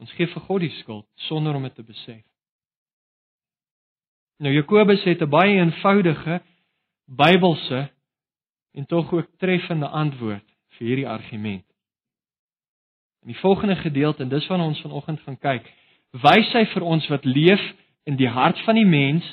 Ons 0.00 0.12
gee 0.12 0.26
vir 0.26 0.42
God 0.42 0.60
die 0.60 0.76
skuld 0.82 1.06
sonder 1.14 1.54
om 1.54 1.62
dit 1.62 1.74
te 1.74 1.82
besef. 1.82 2.22
Nou 4.38 4.52
Jakobus 4.52 5.04
het 5.04 5.22
'n 5.22 5.30
baie 5.30 5.56
eenvoudige 5.56 6.40
Bybelse 7.06 7.90
en 8.72 8.86
tog 8.86 9.12
ook 9.12 9.28
treffende 9.38 9.88
antwoord 9.88 10.46
vir 10.76 10.86
hierdie 10.86 11.08
argument. 11.08 11.66
In 13.22 13.34
die 13.34 13.40
volgende 13.42 13.76
gedeelte 13.76 14.22
en 14.22 14.32
dis 14.32 14.46
waarna 14.48 14.70
ons 14.70 14.80
vanoggend 14.80 15.20
gaan 15.26 15.38
kyk, 15.38 15.66
wys 16.12 16.52
hy 16.56 16.64
vir 16.72 16.86
ons 16.86 17.06
wat 17.12 17.24
leef 17.24 17.62
in 18.08 18.16
die 18.16 18.30
hart 18.30 18.58
van 18.64 18.78
die 18.78 18.88
mens 18.88 19.26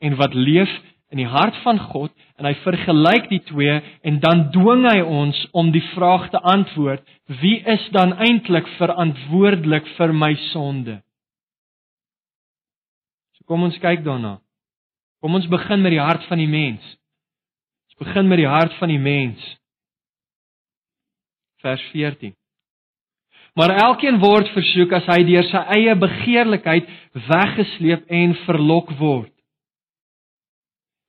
en 0.00 0.16
wat 0.16 0.34
leef 0.34 0.70
in 1.12 1.20
die 1.20 1.28
hart 1.30 1.56
van 1.62 1.78
God 1.78 2.10
en 2.40 2.48
hy 2.48 2.54
vergelyk 2.64 3.28
die 3.30 3.42
twee 3.46 3.74
en 4.08 4.18
dan 4.22 4.48
dwing 4.54 4.86
hy 4.88 5.00
ons 5.04 5.38
om 5.52 5.70
die 5.74 5.84
vraag 5.92 6.30
te 6.32 6.40
antwoord: 6.40 7.04
Wie 7.42 7.60
is 7.60 7.84
dan 7.94 8.16
eintlik 8.18 8.66
verantwoordelik 8.78 9.86
vir 9.98 10.14
my 10.16 10.32
sonde? 10.50 10.98
So 13.36 13.46
kom 13.46 13.68
ons 13.68 13.78
kyk 13.78 14.02
daarna. 14.06 14.38
Kom 15.22 15.36
ons 15.38 15.46
begin 15.48 15.84
met 15.84 15.94
die 15.94 16.02
hart 16.02 16.24
van 16.28 16.42
die 16.42 16.50
mens. 16.50 16.82
Ons 17.94 18.08
begin 18.08 18.28
met 18.28 18.40
die 18.42 18.48
hart 18.50 18.74
van 18.80 18.90
die 18.90 18.98
mens. 18.98 19.42
Vers 21.62 21.82
14. 21.92 22.34
Maar 23.54 23.70
elkeen 23.84 24.18
word 24.18 24.50
versoek 24.50 24.92
as 24.98 25.06
hy 25.12 25.20
deur 25.28 25.46
sy 25.46 25.60
eie 25.76 25.94
begeerlikheid 25.94 26.88
weggesleep 27.28 28.10
en 28.10 28.34
verlok 28.48 28.90
word. 28.98 29.30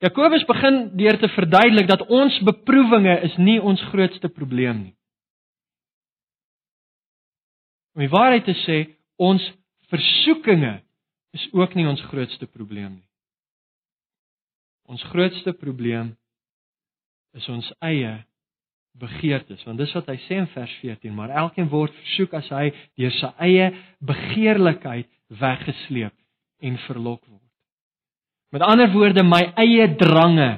Jakobus 0.05 0.45
begin 0.45 0.91
deur 0.99 1.17
te 1.17 1.29
verduidelik 1.33 1.87
dat 1.89 2.03
ons 2.13 2.37
beproewinge 2.45 3.15
is 3.25 3.37
nie 3.41 3.57
ons 3.57 3.81
grootste 3.89 4.29
probleem 4.29 4.83
nie. 4.83 4.93
Om 7.95 8.03
die 8.03 8.11
waarheid 8.11 8.45
te 8.45 8.53
sê, 8.65 8.77
ons 9.17 9.41
versoekinge 9.89 10.75
is 11.35 11.47
ook 11.55 11.73
nie 11.79 11.87
ons 11.87 12.03
grootste 12.11 12.45
probleem 12.45 12.99
nie. 12.99 13.07
Ons 14.91 15.01
grootste 15.09 15.55
probleem 15.57 16.13
is 17.35 17.47
ons 17.51 17.67
eie 17.83 18.13
begeertes. 18.99 19.63
Want 19.67 19.81
dis 19.81 19.93
wat 19.97 20.07
hy 20.11 20.17
sê 20.25 20.39
in 20.39 20.49
vers 20.53 20.71
14 20.81 21.15
maar 21.15 21.33
elkeen 21.43 21.69
word 21.71 21.93
versoek 22.03 22.35
as 22.39 22.47
hy 22.53 22.69
deur 22.99 23.15
sy 23.19 23.31
eie 23.49 23.71
begeerlikheid 24.05 25.09
weggesleep 25.41 26.15
en 26.63 26.77
verlok 26.87 27.21
word. 27.27 27.41
Met 28.55 28.63
ander 28.63 28.91
woorde 28.93 29.25
my 29.27 29.43
eie 29.59 29.89
drange 29.99 30.51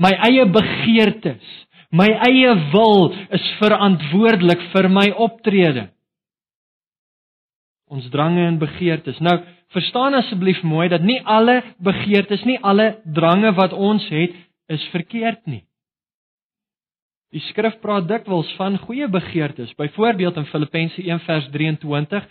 my 0.00 0.10
eie 0.26 0.46
begeertes 0.48 1.56
my 1.90 2.06
eie 2.28 2.50
wil 2.70 3.10
is 3.34 3.46
verantwoordelik 3.58 4.60
vir 4.72 4.88
my 4.94 5.08
optrede. 5.10 5.88
Ons 7.90 8.06
drange 8.14 8.44
en 8.46 8.60
begeertes. 8.60 9.18
Nou 9.18 9.40
verstaan 9.74 10.14
asseblief 10.18 10.62
mooi 10.66 10.88
dat 10.90 11.02
nie 11.02 11.18
alle 11.26 11.60
begeertes 11.82 12.44
nie 12.46 12.58
alle 12.62 13.00
drange 13.04 13.50
wat 13.58 13.74
ons 13.74 14.06
het 14.14 14.34
is 14.70 14.86
verkeerd 14.94 15.42
nie. 15.50 15.64
Die 17.30 17.42
skrif 17.50 17.76
praat 17.82 18.08
dikwels 18.10 18.48
van 18.58 18.78
goeie 18.82 19.06
begeertes. 19.10 19.70
Byvoorbeeld 19.78 20.40
in 20.40 20.48
Filippense 20.50 21.02
1:23 21.02 22.24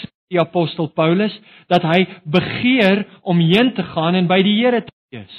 sê 0.00 0.10
die 0.32 0.40
apostel 0.40 0.88
Paulus 0.96 1.32
dat 1.68 1.84
hy 1.84 2.06
begeer 2.24 3.04
om 3.20 3.40
heen 3.40 3.74
te 3.76 3.84
gaan 3.84 4.16
en 4.16 4.28
by 4.28 4.40
die 4.44 4.54
Here 4.62 4.80
te 4.80 4.92
wees. 5.12 5.34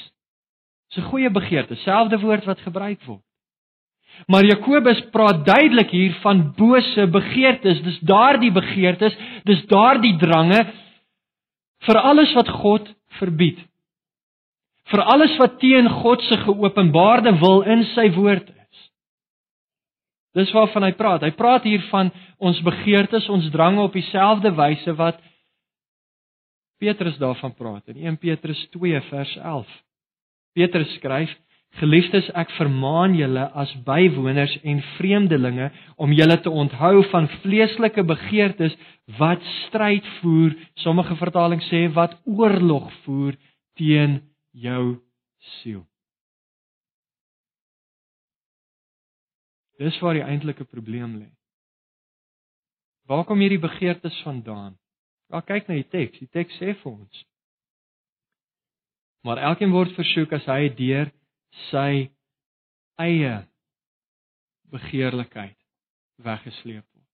Dis 0.89 1.03
'n 1.03 1.09
goeie 1.09 1.29
begeerte, 1.29 1.75
selfde 1.75 2.19
woord 2.21 2.45
wat 2.45 2.59
gebruik 2.59 3.01
word. 3.05 3.23
Maar 4.27 4.45
Jakobus 4.45 5.01
praat 5.11 5.45
duidelik 5.45 5.89
hier 5.89 6.13
van 6.21 6.53
bose 6.53 7.07
begeertes. 7.07 7.81
Dis 7.81 7.99
daardie 7.99 8.51
begeertes, 8.51 9.17
dis 9.43 9.65
daardie 9.65 10.17
drange 10.17 10.73
vir 11.79 11.97
alles 11.97 12.33
wat 12.33 12.49
God 12.49 12.93
verbied 13.19 13.59
vir 14.91 15.03
alles 15.13 15.35
wat 15.39 15.59
teen 15.61 15.87
God 16.01 16.23
se 16.27 16.37
geopenbaarde 16.43 17.37
wil 17.39 17.63
in 17.69 17.85
sy 17.93 18.09
woord 18.15 18.49
is. 18.49 18.81
Dis 20.33 20.51
waarvan 20.55 20.87
hy 20.87 20.91
praat. 20.97 21.23
Hy 21.23 21.31
praat 21.37 21.67
hier 21.67 21.83
van 21.91 22.09
ons 22.41 22.59
begeertes, 22.65 23.29
ons 23.29 23.51
drange 23.53 23.83
op 23.83 23.93
dieselfde 23.95 24.51
wyse 24.57 24.95
wat 24.99 25.21
Petrus 26.83 27.15
daarvan 27.21 27.53
praat 27.55 27.93
in 27.93 28.01
1 28.01 28.19
Petrus 28.19 28.59
2 28.73 28.99
vers 29.07 29.37
11. 29.39 29.69
Petrus 30.57 30.89
skryf: 30.97 31.31
Geliefdes, 31.79 32.27
ek 32.37 32.51
vermaan 32.57 33.15
julle 33.17 33.45
as 33.57 33.71
bywoners 33.85 34.51
en 34.61 34.81
vreemdelinge 34.97 35.71
om 35.97 36.11
julle 36.13 36.35
te 36.43 36.51
onthou 36.51 37.01
van 37.13 37.29
vleeslike 37.41 38.03
begeertes 38.05 38.75
wat 39.17 39.41
stryd 39.63 40.05
voer, 40.19 40.53
sommige 40.83 41.17
vertalings 41.17 41.65
sê 41.71 41.87
wat 41.95 42.13
oorlog 42.29 42.91
voer 43.05 43.39
teen 43.79 44.19
jou 44.53 45.01
siel. 45.59 45.83
Dis 49.81 49.97
waar 49.99 50.13
die 50.13 50.23
eintlike 50.23 50.65
probleem 50.69 51.17
lê. 51.17 51.29
Waar 53.09 53.25
kom 53.25 53.41
hierdie 53.43 53.59
begeertes 53.59 54.15
vandaan? 54.23 54.77
Ja, 55.33 55.41
kyk 55.41 55.67
na 55.67 55.79
die 55.79 55.89
teks. 55.89 56.21
Die 56.21 56.29
teks 56.31 56.55
sê 56.61 56.75
vir 56.77 56.91
ons. 56.93 57.23
Maar 59.23 59.41
elkeen 59.49 59.73
word 59.73 59.95
versoek 59.97 60.35
as 60.37 60.45
hy 60.51 60.69
deur 60.77 61.11
sy 61.69 62.11
eie 63.01 63.35
begeerlikheid 64.71 65.57
weggesleep 66.23 66.85
word. 66.85 67.09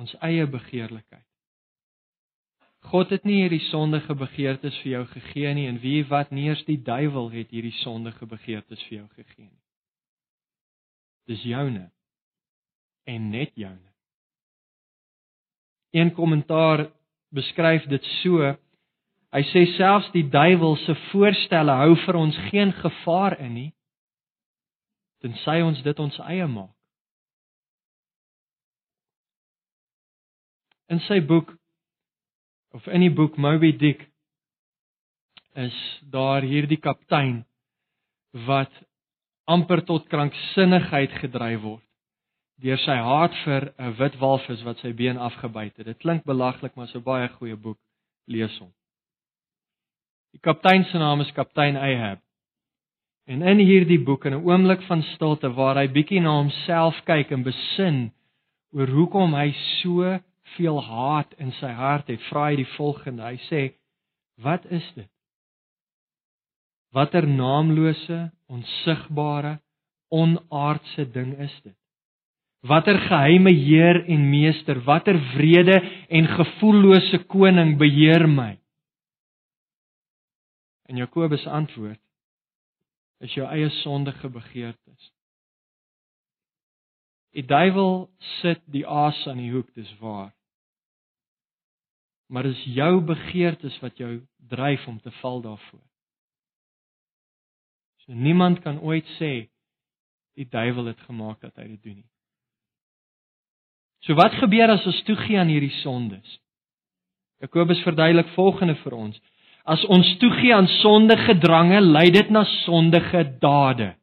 Ons 0.00 0.14
eie 0.24 0.46
begeerlikheid. 0.50 1.29
God 2.90 3.12
het 3.14 3.24
nie 3.24 3.42
hierdie 3.44 3.62
sondige 3.68 4.14
begeertes 4.18 4.76
vir 4.82 4.92
jou 4.92 5.02
gegee 5.12 5.52
nie 5.54 5.68
en 5.70 5.78
wie 5.82 6.02
wat 6.10 6.32
nie 6.34 6.48
eers 6.48 6.62
die 6.66 6.80
duiwel 6.82 7.30
het 7.30 7.52
hierdie 7.54 7.76
sondige 7.84 8.26
begeertes 8.26 8.82
vir 8.88 8.96
jou 9.00 9.08
gegee 9.14 9.46
nie. 9.46 9.60
Dis 11.30 11.44
joune 11.46 11.86
en 13.06 13.30
net 13.30 13.54
joune. 13.54 13.92
Een 15.94 16.10
kommentaar 16.14 16.88
beskryf 17.34 17.86
dit 17.90 18.10
so 18.20 18.56
Hy 19.30 19.44
sê 19.52 19.60
selfs 19.76 20.08
die 20.10 20.24
duiwel 20.26 20.74
se 20.82 20.96
voorstelle 21.12 21.74
hou 21.84 21.92
vir 22.02 22.16
ons 22.18 22.38
geen 22.48 22.72
gevaar 22.74 23.36
in 23.38 23.54
nie 23.54 23.70
tensy 25.20 25.60
ons 25.60 25.82
dit 25.84 25.98
ons 26.00 26.18
eie 26.32 26.46
maak. 26.48 26.72
In 30.90 31.02
sy 31.06 31.20
boek 31.22 31.52
of 32.74 32.86
in 32.86 33.00
die 33.00 33.14
boek 33.14 33.36
Moby 33.36 33.72
Dick 33.76 34.06
is 35.58 35.76
daar 36.10 36.42
hierdie 36.46 36.78
kaptein 36.80 37.44
wat 38.46 38.72
amper 39.50 39.82
tot 39.86 40.06
kranksinnigheid 40.12 41.16
gedryf 41.22 41.62
word 41.64 41.86
deur 42.60 42.78
sy 42.84 42.96
haat 43.00 43.34
vir 43.44 43.70
'n 43.78 43.94
wit 43.98 44.16
walvis 44.20 44.62
wat 44.66 44.78
sy 44.78 44.92
been 44.92 45.16
afgebyt 45.16 45.76
het. 45.78 45.86
Dit 45.86 45.98
klink 45.98 46.24
belaglik, 46.24 46.76
maar 46.76 46.88
so 46.88 47.00
baie 47.00 47.28
goeie 47.28 47.56
boek 47.56 47.78
lees 48.28 48.58
hom. 48.58 48.72
Die 50.34 50.40
kaptein 50.44 50.84
se 50.84 50.98
naam 50.98 51.20
is 51.20 51.32
kaptein 51.32 51.76
Ahab. 51.76 52.20
En 53.26 53.42
in 53.42 53.58
hierdie 53.58 54.04
boek 54.04 54.26
in 54.26 54.34
'n 54.34 54.44
oomblik 54.44 54.82
van 54.82 55.02
stilte 55.14 55.48
waar 55.54 55.76
hy 55.76 55.88
bietjie 55.88 56.20
na 56.20 56.36
homself 56.36 57.00
kyk 57.04 57.32
en 57.32 57.42
besin 57.42 58.12
oor 58.72 58.86
hoekom 58.86 59.34
hy 59.34 59.52
so 59.80 60.20
veel 60.56 60.80
haat 60.82 61.34
in 61.38 61.52
sy 61.58 61.70
hart 61.76 62.08
het, 62.10 62.22
vra 62.28 62.48
hy 62.50 62.60
die 62.60 62.70
volgende. 62.76 63.24
Hy 63.24 63.38
sê: 63.48 63.62
"Wat 64.42 64.64
is 64.66 64.86
dit? 64.94 65.10
Watter 66.92 67.26
naamlose, 67.26 68.30
onsigbare, 68.50 69.60
onaardse 70.10 71.06
ding 71.12 71.36
is 71.38 71.54
dit? 71.62 71.76
Watter 72.66 72.98
geheime 72.98 73.52
heer 73.54 74.02
en 74.04 74.26
meester, 74.30 74.82
watter 74.84 75.16
wrede 75.36 75.78
en 76.08 76.26
gevoellose 76.26 77.24
koning 77.26 77.78
beheer 77.78 78.26
my?" 78.28 78.58
En 80.90 80.96
Jakobus 80.96 81.46
antwoord 81.46 82.00
is 83.20 83.34
jou 83.36 83.46
eie 83.46 83.68
sondige 83.82 84.28
begeertes. 84.28 85.12
Die 87.36 87.44
duiwel 87.46 88.08
sit 88.40 88.62
die 88.74 88.86
aas 88.86 89.20
aan 89.30 89.38
die 89.38 89.52
hoek, 89.52 89.68
dis 89.76 89.90
waar. 90.00 90.32
Maar 92.30 92.46
dis 92.46 92.62
jou 92.76 93.00
begeertes 93.02 93.78
wat 93.82 93.98
jou 93.98 94.20
dryf 94.50 94.86
om 94.86 95.00
te 95.02 95.10
val 95.18 95.40
daarvoor. 95.42 95.82
So 98.04 98.12
niemand 98.12 98.62
kan 98.62 98.78
ooit 98.80 99.06
sê 99.18 99.50
die 100.38 100.46
duiwel 100.48 100.92
het 100.92 101.00
gemaak 101.08 101.40
dat 101.42 101.58
hy 101.58 101.66
dit 101.74 101.82
doen 101.82 101.98
nie. 102.00 102.10
So 104.06 104.16
wat 104.16 104.38
gebeur 104.40 104.72
as 104.72 104.86
ons 104.88 105.02
toegee 105.04 105.38
aan 105.40 105.50
hierdie 105.52 105.74
sondes? 105.82 106.38
Jakobus 107.40 107.82
verduidelik 107.84 108.30
volgende 108.36 108.76
vir 108.80 108.96
ons. 108.96 109.20
As 109.64 109.82
ons 109.92 110.08
toegee 110.20 110.54
aan 110.54 110.68
sondige 110.80 111.36
drange, 111.40 111.80
lei 111.80 112.08
dit 112.12 112.30
na 112.32 112.44
sondige 112.64 113.24
dade. 113.40 113.94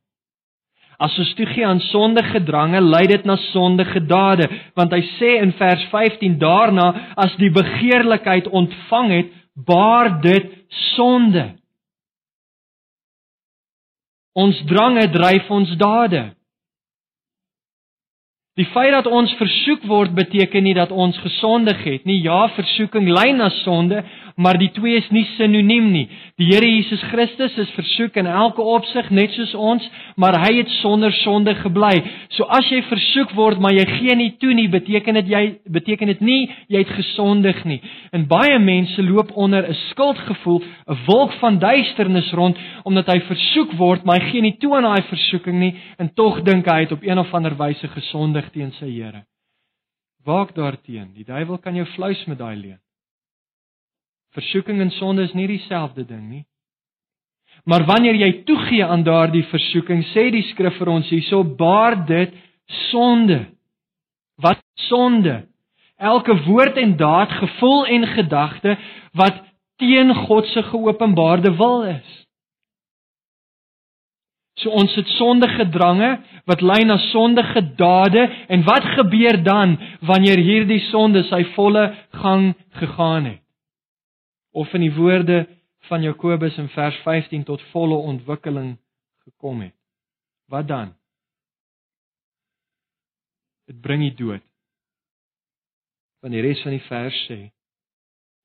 As 0.97 1.13
ons 1.21 1.33
toegee 1.37 1.65
aan 1.65 1.79
sondige 1.91 2.41
drange, 2.43 2.79
lei 2.81 3.05
dit 3.09 3.25
na 3.25 3.35
sondige 3.51 4.01
dade, 4.09 4.47
want 4.73 4.93
hy 4.95 5.03
sê 5.17 5.35
in 5.43 5.53
vers 5.59 5.83
15 5.91 6.39
daarna 6.41 6.87
as 7.15 7.35
die 7.37 7.51
begeerlikheid 7.53 8.49
ontvang 8.49 9.13
het, 9.13 9.35
baar 9.67 10.15
dit 10.21 10.49
sonde. 10.95 11.51
Ons 14.37 14.57
drange 14.69 15.05
dryf 15.13 15.49
ons 15.53 15.69
dade. 15.77 16.23
Die 18.57 18.65
feit 18.73 18.89
dat 18.89 19.05
ons 19.05 19.35
versoek 19.37 19.83
word 19.85 20.15
beteken 20.17 20.63
nie 20.65 20.73
dat 20.73 20.89
ons 20.89 21.17
gesondig 21.21 21.77
het 21.85 22.07
nie. 22.09 22.23
Ja, 22.25 22.47
versoeking 22.55 23.05
lei 23.05 23.29
na 23.37 23.51
sonde, 23.61 24.01
maar 24.37 24.57
die 24.57 24.71
twee 24.73 24.97
is 24.97 25.09
nie 25.13 25.25
sinoniem 25.35 25.91
nie. 25.93 26.07
Die 26.41 26.47
Here 26.49 26.65
Jesus 26.65 27.03
Christus 27.11 27.53
is 27.57 27.69
versoek 27.73 28.17
in 28.17 28.25
elke 28.29 28.61
opsig 28.61 29.11
net 29.13 29.35
soos 29.37 29.53
ons, 29.53 29.85
maar 30.17 30.39
hy 30.41 30.55
het 30.59 30.73
sonder 30.79 31.13
sonde 31.19 31.53
gebly. 31.57 31.99
So 32.33 32.45
as 32.57 32.65
jy 32.73 32.83
versoek 32.89 33.35
word 33.37 33.61
maar 33.61 33.73
jy 33.77 33.85
gee 33.91 34.15
nie 34.17 34.31
toe 34.41 34.55
nie, 34.57 34.65
beteken 34.73 35.17
dit 35.21 35.29
jy 35.35 35.43
beteken 35.77 36.13
dit 36.13 36.25
nie 36.25 36.39
jy 36.73 36.81
het 36.81 36.95
gesondig 36.97 37.61
nie. 37.69 37.77
En 38.13 38.25
baie 38.29 38.57
mense 38.57 39.05
loop 39.05 39.35
onder 39.37 39.69
'n 39.69 39.77
skuldgevoel, 39.91 40.61
'n 40.89 40.97
wolk 41.05 41.33
van 41.41 41.59
duisternis 41.59 42.31
rond 42.33 42.57
omdat 42.85 43.07
hy 43.07 43.19
versoek 43.19 43.77
word, 43.77 44.03
maar 44.03 44.19
hy 44.19 44.29
gee 44.31 44.41
nie 44.41 44.57
toe 44.57 44.75
aan 44.75 44.83
daai 44.83 45.03
versoeking 45.09 45.59
nie 45.59 45.75
en 45.97 46.13
tog 46.13 46.41
dink 46.41 46.65
hy 46.65 46.79
het 46.81 46.91
op 46.91 47.03
een 47.03 47.19
of 47.19 47.33
ander 47.33 47.55
wyse 47.57 47.87
gesondig 47.87 48.46
teen 48.51 48.71
sy 48.79 48.89
Here. 48.91 49.25
Waak 50.27 50.55
daarteen. 50.55 51.13
Die 51.15 51.25
duiwel 51.25 51.57
kan 51.63 51.75
jou 51.75 51.85
vleis 51.95 52.25
met 52.27 52.37
daai 52.37 52.55
leuen. 52.55 52.81
Versoeking 54.35 54.81
en 54.81 54.91
sonde 54.91 55.23
is 55.23 55.33
nie 55.33 55.47
dieselfde 55.47 56.05
ding 56.05 56.27
nie. 56.29 56.45
Maar 57.65 57.85
wanneer 57.87 58.15
jy 58.15 58.31
toegee 58.45 58.85
aan 58.85 59.03
daardie 59.03 59.45
versoeking, 59.49 60.03
sê 60.13 60.27
die 60.31 60.43
skrif 60.51 60.77
vir 60.77 60.91
ons 60.91 61.09
hierso, 61.09 61.43
baar 61.43 61.97
dit 62.07 62.35
sonde. 62.89 63.39
Wat 64.43 64.61
sonde? 64.87 65.47
Elke 65.97 66.35
woord 66.45 66.77
en 66.77 66.93
daad, 66.97 67.31
gevoel 67.39 67.85
en 67.95 68.07
gedagte 68.13 68.77
wat 69.17 69.41
teen 69.81 70.13
God 70.27 70.45
se 70.53 70.63
geopenbaarde 70.63 71.55
wil 71.57 71.83
is. 71.83 72.26
So 74.57 74.73
ons 74.73 74.93
het 74.97 75.07
sondige 75.17 75.69
drange 75.69 76.17
wat 76.49 76.61
lei 76.61 76.83
na 76.85 76.97
sondige 77.11 77.61
dade 77.77 78.23
en 78.49 78.63
wat 78.65 78.85
gebeur 78.97 79.43
dan 79.43 79.77
wanneer 80.01 80.41
hierdie 80.41 80.81
sonde 80.89 81.23
sy 81.29 81.43
volle 81.55 81.91
gang 82.11 82.55
gegaan 82.79 83.25
het? 83.25 83.41
of 84.57 84.73
in 84.73 84.81
die 84.81 84.93
woorde 84.93 85.45
van 85.87 86.01
Jakobus 86.01 86.57
in 86.57 86.69
vers 86.73 86.95
15 87.05 87.43
tot 87.43 87.61
volle 87.71 87.95
ontwikkeling 87.95 88.77
gekom 89.27 89.61
het. 89.61 89.75
Wat 90.49 90.67
dan? 90.67 90.95
Dit 93.69 93.81
bring 93.81 94.01
die 94.01 94.15
dood. 94.15 94.41
Van 96.23 96.33
die 96.33 96.41
res 96.41 96.63
van 96.65 96.73
die 96.73 96.85
vers 96.89 97.21
sê 97.29 97.39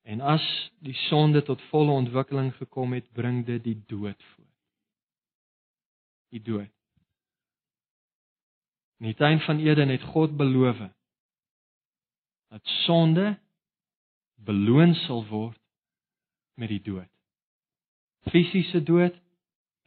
en 0.03 0.19
as 0.19 0.43
die 0.83 0.95
sonde 1.07 1.39
tot 1.47 1.61
volle 1.71 1.93
ontwikkeling 1.95 2.49
gekom 2.57 2.91
het, 2.91 3.05
bring 3.15 3.45
dit 3.47 3.61
die 3.63 3.77
dood 3.87 4.19
voor. 4.33 4.52
Die 6.33 6.41
dood. 6.41 6.69
In 9.01 9.11
die 9.11 9.17
tuin 9.19 9.41
van 9.45 9.59
Eden 9.61 9.91
het 9.93 10.03
God 10.13 10.37
beloof 10.37 10.79
dat 12.53 12.65
sonde 12.85 13.33
beloon 14.35 14.93
sal 15.05 15.25
word 15.27 15.59
met 16.53 16.69
die 16.69 16.81
dood. 16.81 17.09
Fisiese 18.29 18.83
dood 18.83 19.15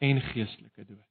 en 0.03 0.21
geestelike 0.21 0.85
dood. 0.85 1.07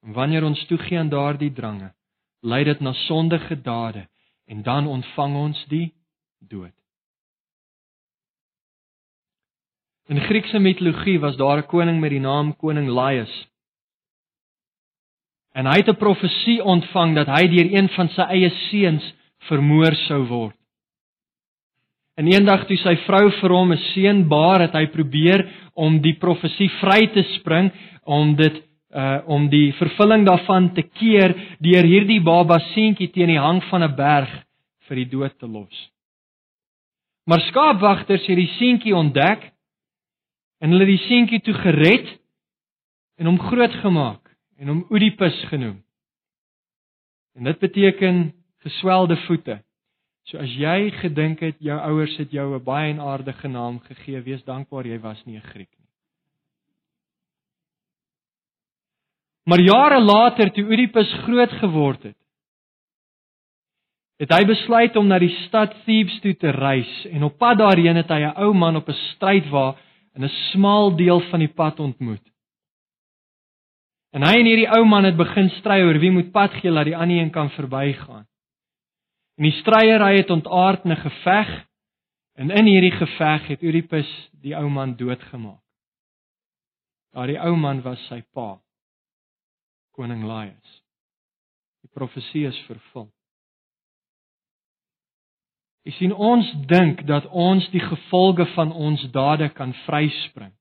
En 0.00 0.12
wanneer 0.12 0.44
ons 0.44 0.66
toegee 0.66 0.98
aan 0.98 1.08
daardie 1.12 1.52
drange, 1.52 1.92
lei 2.40 2.64
dit 2.64 2.80
na 2.80 2.92
sondige 3.06 3.60
dade 3.60 4.08
en 4.44 4.62
dan 4.62 4.86
ontvang 4.86 5.36
ons 5.36 5.64
die 5.68 5.94
dood. 6.38 6.79
In 10.10 10.18
Griekse 10.20 10.58
mitologie 10.58 11.20
was 11.20 11.36
daar 11.36 11.58
'n 11.58 11.66
koning 11.66 12.00
met 12.00 12.10
die 12.10 12.20
naam 12.20 12.56
koning 12.56 12.88
Laius. 12.88 13.48
En 15.52 15.66
hy 15.66 15.76
het 15.76 15.88
'n 15.88 15.96
profesie 15.96 16.64
ontvang 16.64 17.14
dat 17.14 17.26
hy 17.26 17.46
deur 17.48 17.72
een 17.72 17.88
van 17.88 18.08
sy 18.08 18.22
eie 18.22 18.50
seuns 18.50 19.14
vermoor 19.38 19.94
sou 19.94 20.26
word. 20.26 20.56
En 22.16 22.26
eendag 22.26 22.66
toe 22.66 22.76
sy 22.76 22.96
vrou 22.96 23.30
vir 23.30 23.50
hom 23.50 23.72
'n 23.72 23.76
seun 23.94 24.28
baar, 24.28 24.60
het 24.60 24.72
hy 24.72 24.86
probeer 24.86 25.48
om 25.74 26.00
die 26.00 26.18
profesie 26.18 26.70
vry 26.80 27.06
te 27.06 27.22
spring 27.22 27.70
om 28.04 28.34
dit 28.36 28.62
uh 28.94 29.20
om 29.26 29.48
die 29.48 29.72
vervulling 29.72 30.26
daarvan 30.26 30.74
te 30.74 30.82
keer 30.82 31.34
deur 31.60 31.84
hierdie 31.84 32.20
baba 32.20 32.58
seentjie 32.58 33.10
teen 33.10 33.28
die 33.28 33.38
hang 33.38 33.62
van 33.62 33.82
'n 33.82 33.96
berg 33.96 34.30
vir 34.88 34.96
die 34.96 35.08
dood 35.08 35.38
te 35.38 35.46
los. 35.46 35.90
Maar 37.26 37.40
skaapwagters 37.40 38.26
het 38.26 38.36
die 38.36 38.54
seentjie 38.58 38.96
ontdek 38.96 39.52
en 40.60 40.74
hulle 40.74 40.86
die 40.88 41.00
seentjie 41.08 41.40
toe 41.44 41.54
gered 41.56 42.10
en 43.20 43.30
hom 43.30 43.40
grootgemaak 43.40 44.28
en 44.60 44.68
hom 44.68 44.84
Oedipus 44.92 45.36
genoem. 45.48 45.80
En 47.36 47.48
dit 47.48 47.58
beteken 47.58 48.22
geswelde 48.64 49.16
voete. 49.26 49.60
So 50.28 50.38
as 50.38 50.52
jy 50.52 50.90
gedink 51.00 51.40
het 51.40 51.56
jou 51.64 51.78
ouers 51.80 52.16
het 52.20 52.30
jou 52.30 52.54
'n 52.54 52.64
baie 52.64 52.92
en 52.92 53.00
aardige 53.00 53.48
naam 53.48 53.80
gegee, 53.80 54.20
wees 54.20 54.44
dankbaar 54.44 54.86
jy 54.86 54.98
was 55.00 55.24
nie 55.24 55.36
'n 55.36 55.48
Griek 55.52 55.70
nie. 55.78 55.88
Maar 59.44 59.60
jare 59.60 60.00
later 60.00 60.52
toe 60.52 60.64
Oedipus 60.64 61.12
groot 61.24 61.50
geword 61.50 62.02
het, 62.02 62.16
het 64.20 64.30
hy 64.30 64.44
besluit 64.44 64.96
om 64.96 65.06
na 65.06 65.18
die 65.18 65.32
stad 65.46 65.72
Thebes 65.86 66.20
toe 66.20 66.34
te 66.36 66.50
reis 66.50 67.06
en 67.08 67.24
op 67.24 67.38
pad 67.38 67.58
daarheen 67.58 67.96
het 67.96 68.08
hy 68.08 68.20
'n 68.20 68.36
ou 68.36 68.52
man 68.54 68.76
op 68.76 68.88
'n 68.88 69.00
strydwa 69.14 69.76
in 70.20 70.26
'n 70.26 70.36
smal 70.52 70.96
deel 70.96 71.20
van 71.30 71.38
die 71.40 71.52
pad 71.52 71.80
ontmoet. 71.80 72.26
En 74.12 74.22
hy 74.22 74.34
en 74.40 74.46
hierdie 74.46 74.68
ou 74.68 74.84
man 74.84 75.04
het 75.04 75.16
begin 75.16 75.48
stry 75.48 75.80
oor 75.80 75.98
wie 75.98 76.10
moet 76.10 76.32
pad 76.32 76.52
gee 76.60 76.70
dat 76.70 76.84
die 76.84 76.96
ander 76.96 77.16
een 77.16 77.30
kan 77.30 77.50
verbygaan. 77.50 78.26
En 79.38 79.44
die 79.48 79.56
stryery 79.62 80.16
het 80.16 80.30
ontaard 80.30 80.84
in 80.84 80.92
'n 80.92 80.96
geveg 80.96 81.66
en 82.34 82.50
in 82.50 82.66
hierdie 82.66 82.96
geveg 82.98 83.46
het 83.46 83.62
Oedipus 83.62 84.30
die 84.32 84.56
ou 84.56 84.68
man 84.68 84.96
doodgemaak. 84.96 85.62
Daardie 87.12 87.40
ou 87.40 87.56
man 87.56 87.82
was 87.82 88.06
sy 88.06 88.22
pa, 88.32 88.60
koning 89.90 90.24
Laius. 90.24 90.82
Die 91.80 91.90
profesie 91.92 92.46
is 92.46 92.58
vervul. 92.66 93.10
Jy 95.88 95.92
sien 95.96 96.12
ons 96.12 96.48
dink 96.68 97.06
dat 97.08 97.26
ons 97.32 97.64
die 97.72 97.80
gevolge 97.80 98.44
van 98.54 98.72
ons 98.72 99.02
dade 99.12 99.48
kan 99.56 99.72
vryspring. 99.86 100.52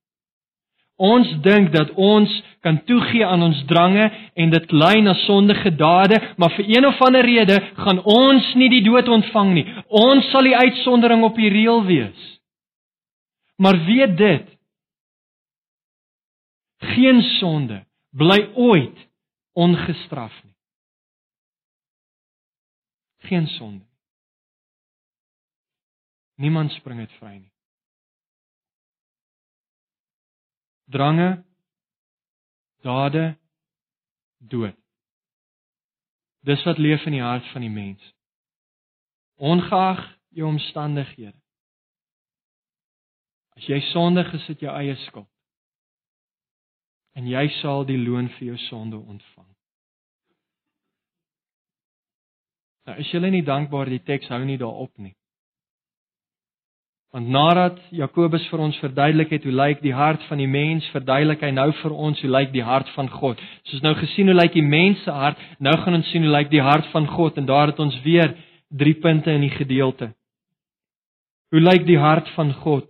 Ons 0.99 1.29
dink 1.43 1.71
dat 1.71 1.91
ons 1.95 2.32
kan 2.63 2.82
toegee 2.88 3.23
aan 3.23 3.43
ons 3.43 3.60
drange 3.67 4.10
en 4.36 4.51
dit 4.51 4.71
lei 4.75 4.99
na 5.01 5.13
sondige 5.23 5.71
dade, 5.79 6.19
maar 6.36 6.51
vir 6.58 6.67
een 6.67 6.88
of 6.88 6.99
ander 7.08 7.23
rede 7.23 7.55
gaan 7.77 8.01
ons 8.03 8.49
nie 8.60 8.67
die 8.71 8.84
dood 8.84 9.08
ontvang 9.08 9.53
nie. 9.55 9.65
Ons 9.88 10.27
sal 10.32 10.43
die 10.47 10.58
uitsondering 10.60 11.23
op 11.23 11.39
die 11.39 11.51
reël 11.51 11.86
wees. 11.88 12.25
Maar 13.60 13.79
weet 13.88 14.17
dit, 14.19 14.47
geen 16.95 17.21
sonde 17.39 17.84
bly 18.15 18.39
ooit 18.55 19.08
ongestraf 19.55 20.36
nie. 20.43 20.55
Geen 23.27 23.47
sonde. 23.47 23.88
Niemand 26.39 26.71
spring 26.71 27.02
dit 27.04 27.15
vry 27.19 27.34
nie. 27.36 27.52
Drange, 30.89 31.43
dade, 32.82 33.25
dood. 34.38 34.78
Dis 36.47 36.63
wat 36.63 36.80
leef 36.80 37.04
in 37.06 37.17
die 37.17 37.25
hart 37.25 37.45
van 37.52 37.62
die 37.62 37.73
mens. 37.73 38.08
Ongeag 39.36 39.99
jou 40.39 40.47
omstandighede. 40.47 41.36
As 43.60 43.67
jy 43.67 43.82
sondig 43.91 44.32
is, 44.34 44.47
dit 44.47 44.63
jou 44.63 44.71
eie 44.71 44.95
skuld. 45.04 45.28
En 47.19 47.28
jy 47.28 47.49
sal 47.60 47.84
die 47.84 47.99
loon 47.99 48.32
vir 48.38 48.54
jou 48.54 48.60
sonde 48.69 48.95
ontvang. 48.95 49.47
Nou, 52.88 52.95
as 52.95 53.12
jy 53.12 53.19
nie 53.28 53.43
dankbaar 53.43 53.91
die 53.91 54.04
teks 54.08 54.32
hou 54.32 54.39
nie 54.47 54.58
daarop 54.62 54.95
nie. 54.97 55.18
Want 57.09 57.27
nadat 57.27 57.79
Jakobus 57.89 58.43
vir 58.51 58.61
ons 58.61 58.77
verduidelik 58.83 59.31
het 59.33 59.45
hoe 59.47 59.53
lyk 59.53 59.79
die 59.81 59.93
hart 59.97 60.21
van 60.29 60.37
die 60.37 60.49
mens, 60.49 60.85
verduidelik 60.93 61.41
hy 61.41 61.49
nou 61.55 61.71
vir 61.81 61.95
ons 61.95 62.21
hoe 62.21 62.29
lyk 62.29 62.51
die 62.53 62.65
hart 62.65 62.89
van 62.93 63.09
God. 63.09 63.41
Soos 63.65 63.81
nou 63.81 63.95
gesien 63.97 64.29
hoe 64.29 64.37
lyk 64.37 64.53
die 64.53 64.65
mens 64.65 65.01
se 65.03 65.15
hart, 65.15 65.41
nou 65.57 65.73
gaan 65.81 65.97
ons 65.97 66.11
sien 66.13 66.27
hoe 66.27 66.35
lyk 66.35 66.51
die 66.53 66.61
hart 66.61 66.85
van 66.93 67.09
God 67.09 67.41
en 67.41 67.49
daar 67.49 67.73
het 67.73 67.81
ons 67.81 67.97
weer 68.05 68.35
drie 68.69 68.93
punte 69.01 69.33
in 69.33 69.41
die 69.41 69.55
gedeelte. 69.55 70.11
Hoe 71.49 71.63
lyk 71.63 71.87
die 71.87 71.97
hart 71.97 72.29
van 72.35 72.53
God? 72.61 72.85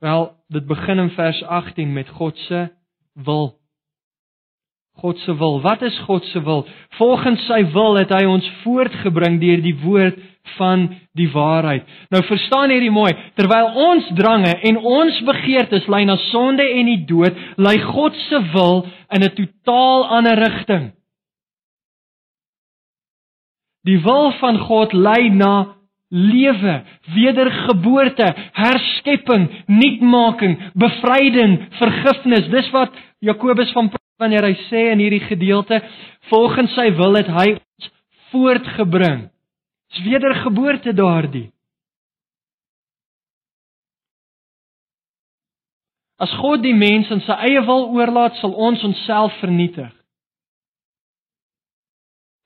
Wel, 0.00 0.30
dit 0.48 0.64
begin 0.66 1.04
in 1.04 1.10
vers 1.10 1.42
18 1.42 1.92
met 1.92 2.08
God 2.16 2.36
se 2.46 2.68
wil. 3.12 3.58
God 4.98 5.18
se 5.22 5.34
wil. 5.38 5.60
Wat 5.62 5.82
is 5.86 5.98
God 6.06 6.24
se 6.32 6.42
wil? 6.42 6.64
Volgens 6.98 7.44
sy 7.46 7.62
wil 7.74 7.98
het 8.00 8.10
hy 8.14 8.24
ons 8.26 8.46
voortgebring 8.64 9.38
deur 9.42 9.62
die 9.62 9.76
woord 9.84 10.18
van 10.56 10.88
die 11.18 11.28
waarheid. 11.32 11.86
Nou 12.10 12.22
verstaan 12.26 12.72
hierdie 12.72 12.92
mooi, 12.94 13.12
terwyl 13.38 13.72
ons 13.88 14.08
drange 14.18 14.52
en 14.70 14.78
ons 14.80 15.18
begeertes 15.28 15.88
lei 15.92 16.04
na 16.08 16.16
sonde 16.28 16.64
en 16.64 16.90
die 16.90 17.02
dood, 17.08 17.36
lei 17.60 17.76
God 17.84 18.16
se 18.28 18.40
wil 18.54 18.86
in 19.14 19.24
'n 19.24 19.34
totaal 19.36 20.06
ander 20.18 20.38
rigting. 20.38 20.92
Die 23.84 24.00
wil 24.02 24.32
van 24.40 24.58
God 24.58 24.92
lei 24.92 25.30
na 25.30 25.78
lewe, 26.08 26.82
wedergeboorte, 27.14 28.34
herskepping, 28.52 29.48
nuutmaking, 29.66 30.56
bevryding, 30.74 31.58
vergifnis. 31.78 32.48
Dis 32.52 32.70
wat 32.70 32.96
Jakobus 33.24 33.72
van 33.72 33.90
wanneer 34.18 34.46
hy 34.48 34.54
sê 34.66 34.88
in 34.92 35.02
hierdie 35.02 35.24
gedeelte 35.28 35.80
volgens 36.30 36.74
sy 36.76 36.90
wil 36.98 37.16
het 37.18 37.30
hy 37.30 37.52
ons 37.54 37.90
voortgebring. 38.32 39.28
Dis 39.88 40.04
wedergeboorte 40.04 40.92
daardie. 40.92 41.48
As 46.18 46.32
God 46.42 46.64
die 46.66 46.74
mens 46.74 47.10
in 47.14 47.22
sy 47.22 47.36
eie 47.46 47.62
wil 47.62 47.86
oorlaat, 47.94 48.34
sal 48.42 48.52
ons 48.52 48.82
onsself 48.84 49.36
vernietig. 49.38 49.92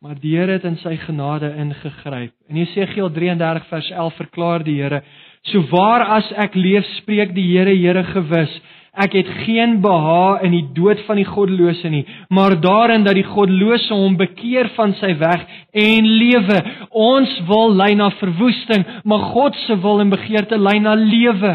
Maar 0.03 0.19
die 0.19 0.35
Here 0.35 0.59
het 0.59 0.65
in 0.67 0.77
sy 0.83 0.97
genade 1.05 1.49
ingegryp. 1.63 2.35
In 2.51 2.59
Jesegiel 2.59 3.09
33 3.15 3.69
vers 3.71 3.91
11 3.95 4.17
verklaar 4.19 4.65
die 4.67 4.77
Here: 4.81 5.01
"So 5.47 5.63
waar 5.71 6.03
as 6.19 6.33
ek 6.43 6.55
leef, 6.59 6.85
spreek 6.99 7.35
die 7.35 7.47
Here, 7.53 7.71
Here 7.71 8.05
gewis, 8.05 8.61
Ek 8.93 9.15
het 9.17 9.29
geen 9.47 9.79
behaag 9.81 10.43
in 10.45 10.53
die 10.53 10.67
dood 10.77 11.01
van 11.07 11.17
die 11.17 11.25
goddelose 11.25 11.89
nie, 11.89 12.03
maar 12.29 12.59
daarin 12.61 13.07
dat 13.07 13.17
die 13.17 13.25
goddelose 13.25 13.95
hom 13.97 14.19
bekeer 14.21 14.69
van 14.77 14.93
sy 15.01 15.15
weg 15.17 15.47
en 15.73 16.09
lewe. 16.21 16.59
Ons 16.91 17.33
wil 17.49 17.73
lei 17.73 17.95
na 17.97 18.11
verwoesting, 18.21 18.85
maar 19.09 19.31
God 19.33 19.57
se 19.65 19.79
wil 19.81 20.05
en 20.05 20.13
begeerte 20.13 20.61
lei 20.61 20.77
na 20.85 20.93
lewe. 20.99 21.55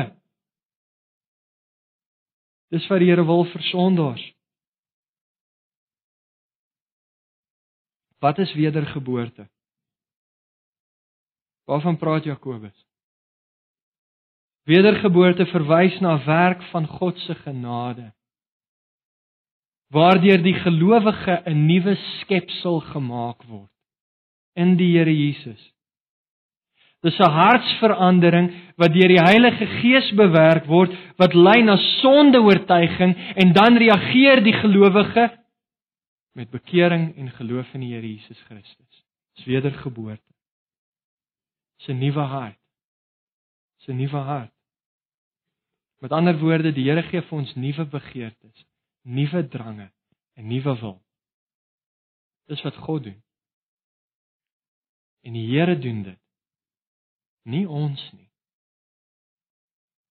Dis 2.73 2.89
wat 2.89 3.05
die 3.05 3.11
Here 3.11 3.25
wil 3.25 3.45
vir 3.53 3.63
sondaars. 3.69 4.25
Wat 8.17 8.41
is 8.41 8.53
wedergeboorte? 8.57 9.45
Waarvan 11.69 11.97
praat 12.01 12.25
Jakobus? 12.25 12.86
Wedergeboorte 14.67 15.45
verwys 15.47 15.95
na 16.03 16.17
werk 16.25 16.63
van 16.73 16.87
God 16.87 17.17
se 17.23 17.35
genade. 17.35 18.11
Waardeur 19.87 20.41
die 20.43 20.57
gelowige 20.59 21.41
'n 21.45 21.65
nuwe 21.67 21.95
skepsel 21.95 22.79
gemaak 22.91 23.43
word 23.47 23.71
in 24.55 24.75
die 24.75 24.97
Here 24.97 25.13
Jesus. 25.13 25.61
Dis 27.01 27.19
'n 27.19 27.31
hartsverandering 27.31 28.51
wat 28.75 28.91
deur 28.91 29.07
die 29.07 29.23
Heilige 29.23 29.65
Gees 29.79 30.11
bewerk 30.11 30.65
word 30.65 30.91
wat 31.17 31.33
lei 31.33 31.61
na 31.63 31.77
sondeoortuiging 31.77 33.15
en 33.35 33.53
dan 33.53 33.77
reageer 33.77 34.43
die 34.43 34.53
gelowige 34.53 35.31
met 36.35 36.49
bekering 36.49 37.15
en 37.15 37.31
geloof 37.31 37.73
in 37.73 37.81
die 37.81 37.93
Here 37.93 38.07
Jesus 38.07 38.41
Christus. 38.49 39.05
Dis 39.35 39.45
wedergeboorte. 39.45 40.33
Dis 41.77 41.87
'n 41.87 41.99
nuwe 41.99 42.25
hart. 42.35 42.59
Dis 43.77 43.87
'n 43.87 43.97
nuwe 43.97 44.17
hart. 44.17 44.56
Met 45.97 46.11
ander 46.11 46.37
woorde, 46.39 46.73
die 46.73 46.85
Here 46.85 47.01
gee 47.09 47.21
vir 47.25 47.37
ons 47.39 47.53
nuwe 47.57 47.85
begeertes, 47.89 48.65
nuwe 49.01 49.47
drange 49.47 49.89
en 50.37 50.47
nuwe 50.47 50.75
wil. 50.81 50.97
Dis 52.47 52.61
wat 52.61 52.77
God 52.85 53.07
doen. 53.09 53.17
En 55.25 55.33
die 55.33 55.47
Here 55.49 55.77
doen 55.79 56.03
dit. 56.03 56.21
Nie 57.47 57.65
ons 57.67 58.01
nie. 58.13 58.29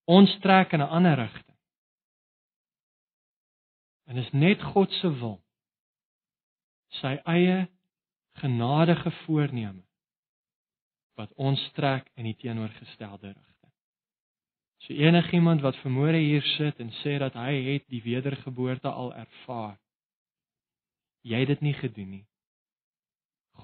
Ons 0.06 0.38
trek 0.40 0.72
in 0.72 0.80
'n 0.80 0.88
ander 0.98 1.16
rigting. 1.16 1.58
En 4.06 4.16
is 4.16 4.30
net 4.32 4.62
God 4.62 4.92
se 4.92 5.10
wil. 5.18 5.42
Sy 6.88 7.18
eie 7.24 7.68
genadige 8.32 9.10
voorneme 9.10 9.82
wat 11.14 11.32
ons 11.34 11.70
trek 11.72 12.10
in 12.14 12.24
die 12.24 12.36
teenoorgestelde 12.36 13.32
rigting. 13.32 13.55
So 14.86 14.94
enigiemand 14.94 15.60
wat 15.60 15.76
vermoere 15.82 16.18
hier 16.22 16.44
sit 16.54 16.78
en 16.78 16.92
sê 17.02 17.16
dat 17.18 17.34
hy 17.34 17.54
het 17.72 17.88
die 17.90 18.02
wedergeboorte 18.04 18.86
al 18.86 19.10
ervaar, 19.18 19.80
jy 21.26 21.40
het 21.42 21.50
dit 21.56 21.64
nie 21.66 21.74
gedoen 21.74 22.10
nie. 22.12 22.26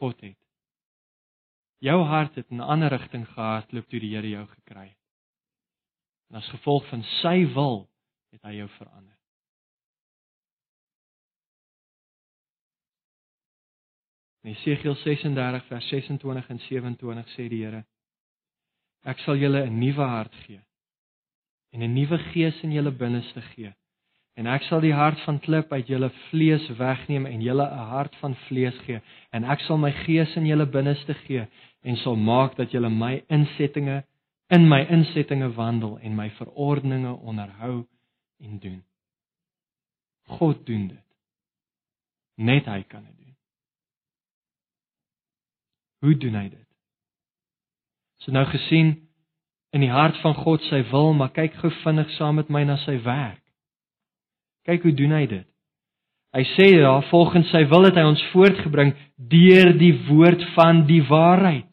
God 0.00 0.18
het. 0.26 0.38
Jou 1.78 2.00
hart 2.10 2.34
het 2.34 2.50
in 2.50 2.58
'n 2.58 2.66
ander 2.74 2.90
rigting 2.90 3.26
gehardloop 3.28 3.86
toe 3.88 4.00
die 4.00 4.10
Here 4.14 4.28
jou 4.28 4.46
gekry 4.46 4.88
het. 4.88 4.98
En 6.30 6.36
as 6.36 6.48
gevolg 6.48 6.88
van 6.88 7.02
sy 7.02 7.46
wil 7.54 7.88
het 8.32 8.42
hy 8.42 8.56
jou 8.56 8.68
verander. 8.68 9.18
In 14.42 14.52
Jesegiel 14.52 14.94
36 14.94 15.66
vers 15.66 15.88
26 15.88 16.48
en 16.48 16.58
27 16.58 17.28
sê 17.28 17.48
die 17.48 17.64
Here: 17.64 17.84
Ek 19.04 19.18
sal 19.18 19.36
julle 19.36 19.66
'n 19.66 19.78
nuwe 19.78 20.02
hart 20.04 20.34
gee 20.34 20.62
en 21.72 21.82
'n 21.82 21.92
nuwe 21.92 22.18
gees 22.18 22.62
in 22.62 22.72
julle 22.72 22.90
binneste 22.90 23.40
gee. 23.40 23.72
En 24.34 24.46
ek 24.46 24.62
sal 24.62 24.80
die 24.80 24.94
hart 24.94 25.20
van 25.20 25.40
klip 25.40 25.72
uit 25.72 25.86
julle 25.86 26.10
vlees 26.28 26.68
wegneem 26.78 27.26
en 27.26 27.40
julle 27.40 27.66
'n 27.66 27.88
hart 27.94 28.16
van 28.16 28.34
vlees 28.34 28.78
gee. 28.86 29.00
En 29.30 29.44
ek 29.44 29.60
sal 29.60 29.78
my 29.78 29.92
gees 29.92 30.36
in 30.36 30.46
julle 30.46 30.66
binneste 30.66 31.14
gee 31.14 31.46
en 31.82 31.96
sal 31.96 32.16
maak 32.16 32.56
dat 32.56 32.70
julle 32.70 32.90
my 32.90 33.24
insettinge 33.28 34.04
in 34.48 34.68
my 34.68 34.80
insettinge 34.88 35.52
wandel 35.54 35.98
en 35.98 36.14
my 36.14 36.30
verordeninge 36.30 37.12
onderhou 37.12 37.86
en 38.40 38.58
doen. 38.58 38.84
God 40.22 40.66
doen 40.66 40.88
dit. 40.88 41.06
Net 42.34 42.64
hy 42.64 42.82
kan 42.82 43.04
dit 43.04 43.16
doen. 43.16 43.36
Hoe 45.98 46.16
doen 46.16 46.34
hy 46.34 46.48
dit? 46.48 46.68
Het 48.24 48.34
nou 48.34 48.44
gesien 48.46 49.08
in 49.72 49.84
die 49.84 49.92
hart 49.92 50.18
van 50.20 50.36
God 50.36 50.62
sy 50.68 50.82
wil, 50.90 51.14
maar 51.16 51.32
kyk 51.32 51.56
gou 51.60 51.70
vinnig 51.82 52.10
saam 52.18 52.36
met 52.40 52.50
my 52.52 52.64
na 52.68 52.76
sy 52.84 52.98
werk. 53.04 53.40
Kyk 54.68 54.84
hoe 54.86 54.94
doen 54.94 55.16
hy 55.16 55.24
dit? 55.30 55.48
Hy 56.32 56.44
sê 56.54 56.68
ja, 56.78 56.94
volgens 57.10 57.50
sy 57.52 57.64
wil 57.68 57.88
het 57.88 57.98
hy 57.98 58.04
ons 58.08 58.22
voortgebring 58.32 58.94
deur 59.32 59.72
die 59.76 59.94
woord 60.08 60.44
van 60.54 60.84
die 60.88 61.02
waarheid 61.08 61.71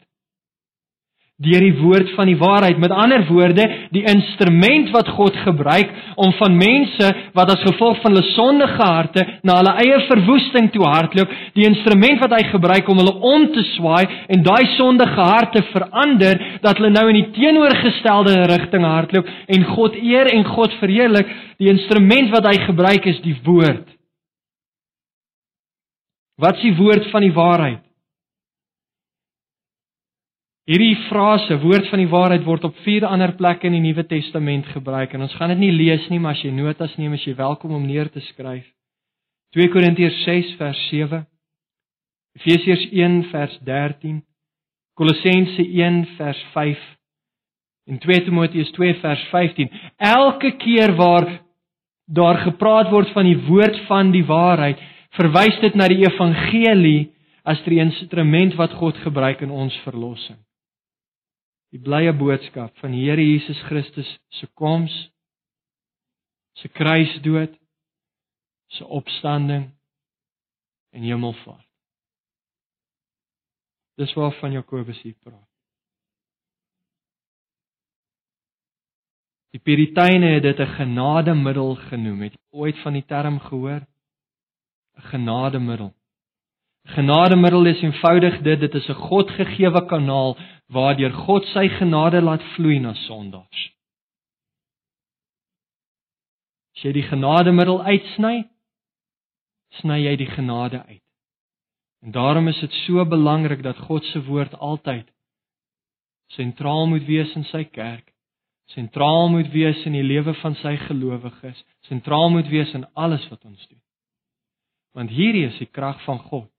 deur 1.40 1.64
die 1.64 1.76
woord 1.80 2.10
van 2.18 2.28
die 2.28 2.38
waarheid. 2.40 2.80
Met 2.82 2.92
ander 2.92 3.24
woorde, 3.30 3.66
die 3.96 4.04
instrument 4.12 4.92
wat 4.92 5.08
God 5.16 5.38
gebruik 5.46 5.92
om 6.20 6.34
van 6.36 6.58
mense 6.60 7.12
wat 7.38 7.54
as 7.54 7.64
gevolg 7.64 8.02
van 8.04 8.16
hulle 8.16 8.32
sondige 8.34 8.84
harte 8.84 9.26
na 9.48 9.60
hulle 9.62 9.76
eie 9.86 10.00
verwoesting 10.10 10.68
toe 10.74 10.84
hardloop, 10.84 11.32
die 11.56 11.68
instrument 11.70 12.20
wat 12.26 12.36
hy 12.36 12.44
gebruik 12.52 12.92
om 12.92 13.00
hulle 13.00 13.16
om 13.32 13.48
te 13.56 13.64
swaai 13.74 14.04
en 14.36 14.44
daai 14.44 14.66
sondige 14.76 15.30
harte 15.32 15.64
verander 15.72 16.44
dat 16.64 16.76
hulle 16.78 16.92
nou 16.96 17.08
in 17.14 17.22
die 17.22 17.30
teenoorgestelde 17.40 18.36
rigting 18.52 18.88
hardloop 18.88 19.32
en 19.56 19.70
God 19.76 19.96
eer 20.02 20.34
en 20.36 20.44
God 20.52 20.76
verheerlik, 20.82 21.32
die 21.60 21.72
instrument 21.72 22.36
wat 22.36 22.52
hy 22.52 22.58
gebruik 22.68 23.08
is 23.08 23.24
die 23.24 23.38
woord. 23.48 23.88
Wat 26.40 26.60
is 26.60 26.70
die 26.70 26.78
woord 26.80 27.08
van 27.12 27.24
die 27.24 27.36
waarheid? 27.36 27.84
Hierdie 30.70 31.00
frase, 31.08 31.56
woord 31.64 31.88
van 31.90 31.98
die 31.98 32.12
waarheid 32.12 32.44
word 32.46 32.68
op 32.68 32.76
vier 32.84 33.02
ander 33.08 33.32
plekke 33.34 33.66
in 33.66 33.74
die 33.74 33.82
Nuwe 33.88 34.04
Testament 34.06 34.68
gebruik 34.70 35.16
en 35.18 35.24
ons 35.26 35.34
gaan 35.40 35.50
dit 35.50 35.64
nie 35.64 35.72
lees 35.74 36.04
nie, 36.12 36.20
maar 36.22 36.36
as 36.36 36.44
jy 36.46 36.52
notas 36.54 36.92
neem, 37.00 37.16
is 37.18 37.24
jy 37.26 37.32
welkom 37.40 37.72
om 37.74 37.88
neer 37.90 38.12
te 38.14 38.22
skryf. 38.28 38.68
2 39.58 39.72
Korintiërs 39.74 40.20
6 40.28 40.52
vers 40.60 40.82
7. 40.92 41.24
Efesiërs 42.38 42.84
1 42.94 43.16
vers 43.32 43.56
13. 43.66 44.20
Kolossense 44.94 45.66
1 45.66 45.98
vers 46.20 46.44
5 46.54 46.84
en 47.90 47.98
2 48.04 48.26
Timoteus 48.28 48.70
2 48.76 49.00
vers 49.02 49.24
15. 49.32 49.72
Elke 49.98 50.52
keer 50.62 50.94
waar 51.00 51.32
daar 52.06 52.44
gepraat 52.44 52.92
word 52.94 53.10
van 53.16 53.26
die 53.26 53.40
woord 53.48 53.80
van 53.88 54.14
die 54.14 54.22
waarheid, 54.28 54.78
verwys 55.18 55.58
dit 55.66 55.74
na 55.74 55.90
die 55.90 56.04
evangelie 56.06 57.10
as 57.42 57.66
die 57.66 57.82
instrument 57.82 58.54
wat 58.62 58.78
God 58.78 59.02
gebruik 59.02 59.42
in 59.42 59.50
ons 59.50 59.74
verlossing 59.88 60.38
die 61.74 61.82
blye 61.82 62.14
boodskap 62.18 62.78
van 62.82 62.94
die 62.96 63.06
Here 63.06 63.22
Jesus 63.22 63.60
Christus 63.68 64.10
se 64.40 64.48
koms, 64.58 64.94
se 66.58 66.68
kruisdood, 66.68 67.54
se 68.74 68.86
opstanding 68.86 69.70
en 70.94 71.06
hemelvaart. 71.06 71.68
Dis 74.00 74.14
waarvan 74.16 74.56
Jakobus 74.56 75.02
hier 75.04 75.18
praat. 75.20 75.50
Die 79.50 79.60
Puriteine 79.60 80.36
het 80.36 80.44
dit 80.44 80.60
'n 80.60 80.76
genademiddel 80.78 81.76
genoem. 81.76 82.22
Het 82.22 82.34
jy 82.34 82.58
ooit 82.60 82.78
van 82.80 82.94
die 82.94 83.06
term 83.06 83.40
gehoor? 83.40 83.82
'n 84.98 85.02
Genademiddel. 85.12 85.99
Genademiddel 86.88 87.66
is 87.66 87.82
eenvoudig 87.82 88.42
dit, 88.42 88.60
dit 88.60 88.74
is 88.74 88.88
'n 88.90 88.94
Godgegewe 88.94 89.86
kanaal 89.86 90.38
waardeur 90.68 91.14
God 91.14 91.46
sy 91.46 91.68
genade 91.70 92.22
laat 92.22 92.44
vloei 92.54 92.80
na 92.80 92.94
sondaars. 92.94 93.72
As 96.76 96.84
jy 96.84 96.92
die 96.92 97.08
genademiddel 97.10 97.82
uitsny, 97.84 98.50
sny 99.82 99.98
jy 100.00 100.16
die 100.16 100.30
genade 100.30 100.84
uit. 100.86 101.04
En 102.02 102.12
daarom 102.12 102.48
is 102.48 102.60
dit 102.60 102.72
so 102.86 103.06
belangrik 103.06 103.64
dat 103.64 103.78
God 103.78 104.06
se 104.06 104.24
woord 104.26 104.56
altyd 104.58 105.10
sentraal 106.28 106.88
moet 106.88 107.06
wees 107.06 107.36
in 107.36 107.44
sy 107.44 107.64
kerk, 107.64 108.14
sentraal 108.66 109.30
moet 109.30 109.50
wees 109.52 109.86
in 109.86 109.98
die 109.98 110.06
lewe 110.06 110.34
van 110.34 110.56
sy 110.56 110.76
gelowiges, 110.78 111.66
sentraal 111.90 112.30
moet 112.30 112.48
wees 112.48 112.74
in 112.74 112.86
alles 112.94 113.26
wat 113.30 113.46
ons 113.46 113.68
doen. 113.68 113.82
Want 114.94 115.10
hierdie 115.10 115.48
is 115.48 115.58
die 115.58 115.68
krag 115.68 116.02
van 116.06 116.20
God 116.20 116.50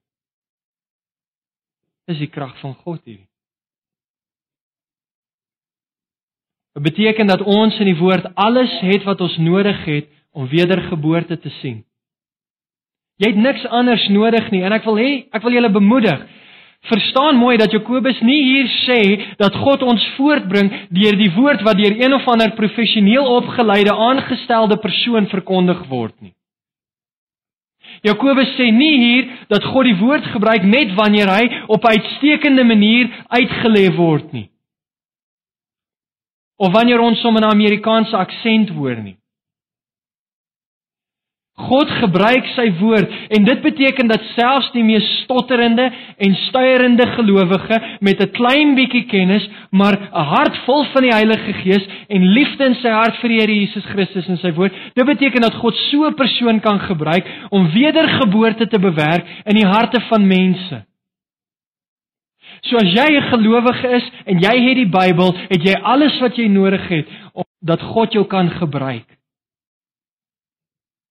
is 2.10 2.20
die 2.20 2.30
krag 2.30 2.56
van 2.60 2.74
God 2.84 3.00
hier. 3.04 3.22
Dit 6.74 6.86
beteken 6.86 7.26
dat 7.26 7.42
ons 7.42 7.78
in 7.82 7.90
die 7.90 7.98
woord 7.98 8.28
alles 8.34 8.72
het 8.86 9.04
wat 9.04 9.20
ons 9.20 9.36
nodig 9.42 9.78
het 9.84 10.10
om 10.32 10.48
wedergeboorte 10.48 11.38
te 11.38 11.50
sien. 11.60 11.80
Jy 13.20 13.32
het 13.34 13.40
niks 13.40 13.64
anders 13.66 14.06
nodig 14.08 14.46
nie 14.50 14.62
en 14.64 14.72
ek 14.72 14.86
wil 14.88 14.96
hê 15.00 15.10
ek 15.34 15.42
wil 15.44 15.56
julle 15.58 15.72
bemoedig. 15.74 16.22
Verstaan 16.88 17.36
mooi 17.36 17.58
dat 17.60 17.74
Jakobus 17.74 18.22
nie 18.24 18.38
hier 18.40 18.68
sê 18.86 19.00
dat 19.36 19.56
God 19.60 19.82
ons 19.84 20.06
voortbring 20.16 20.70
deur 20.88 21.18
die 21.20 21.32
woord 21.34 21.60
wat 21.66 21.76
deur 21.76 21.98
een 21.98 22.14
of 22.16 22.28
ander 22.32 22.54
professioneel 22.56 23.26
opgeleide 23.36 23.92
aangestelde 23.92 24.78
persoon 24.80 25.28
verkondig 25.28 25.82
word 25.90 26.14
nie. 26.22 26.32
Jakobus 28.02 28.56
sê 28.56 28.70
nie 28.72 28.96
hier 28.98 29.28
dat 29.48 29.64
God 29.64 29.84
die 29.84 29.98
woord 30.00 30.24
gebruik 30.32 30.64
net 30.64 30.94
wanneer 30.96 31.28
hy 31.28 31.44
op 31.68 31.84
'n 31.84 31.92
uitstekende 31.96 32.64
manier 32.64 33.10
uitgelê 33.28 33.86
word 33.96 34.32
nie. 34.32 34.48
Of 36.56 36.72
wanneer 36.72 37.00
ons 37.00 37.22
hom 37.22 37.36
in 37.36 37.44
'n 37.44 37.52
Amerikaanse 37.52 38.16
aksent 38.16 38.70
hoor 38.70 38.96
nie. 38.96 39.19
God 41.68 41.90
gebruik 42.00 42.46
sy 42.54 42.66
woord 42.80 43.12
en 43.36 43.46
dit 43.46 43.62
beteken 43.64 44.08
dat 44.10 44.24
selfs 44.34 44.70
die 44.74 44.84
mees 44.86 45.06
stotterende 45.22 45.86
en 46.16 46.36
stuierende 46.46 47.06
gelowige 47.16 47.80
met 48.00 48.20
'n 48.20 48.30
klein 48.38 48.74
bietjie 48.74 49.04
kennis, 49.06 49.48
maar 49.70 49.96
'n 49.98 50.26
hart 50.34 50.56
vol 50.66 50.84
van 50.92 51.02
die 51.02 51.14
Heilige 51.14 51.52
Gees 51.62 51.84
en 52.08 52.32
liefde 52.32 52.64
in 52.64 52.74
sy 52.74 52.88
hart 52.88 53.16
vir 53.20 53.28
die 53.28 53.40
Here 53.40 53.54
Jesus 53.54 53.84
Christus 53.84 54.28
en 54.28 54.38
sy 54.38 54.52
woord, 54.52 54.72
dit 54.94 55.06
beteken 55.06 55.42
dat 55.42 55.54
God 55.54 55.74
so 55.90 56.06
'n 56.06 56.14
persoon 56.14 56.60
kan 56.60 56.80
gebruik 56.80 57.24
om 57.50 57.70
wedergeboorte 57.72 58.66
te 58.66 58.78
bewerk 58.78 59.24
in 59.44 59.56
die 59.56 59.66
harte 59.66 60.00
van 60.00 60.26
mense. 60.26 60.84
So 62.62 62.76
as 62.76 62.92
jy 62.92 63.16
'n 63.16 63.30
gelowige 63.30 63.88
is 63.88 64.10
en 64.26 64.38
jy 64.38 64.68
het 64.68 64.76
die 64.76 64.88
Bybel, 64.88 65.34
het 65.48 65.62
jy 65.62 65.74
alles 65.82 66.20
wat 66.20 66.36
jy 66.36 66.48
nodig 66.48 66.88
het 66.88 67.06
om 67.32 67.44
dat 67.60 67.80
God 67.80 68.12
jou 68.12 68.24
kan 68.26 68.50
gebruik 68.50 69.19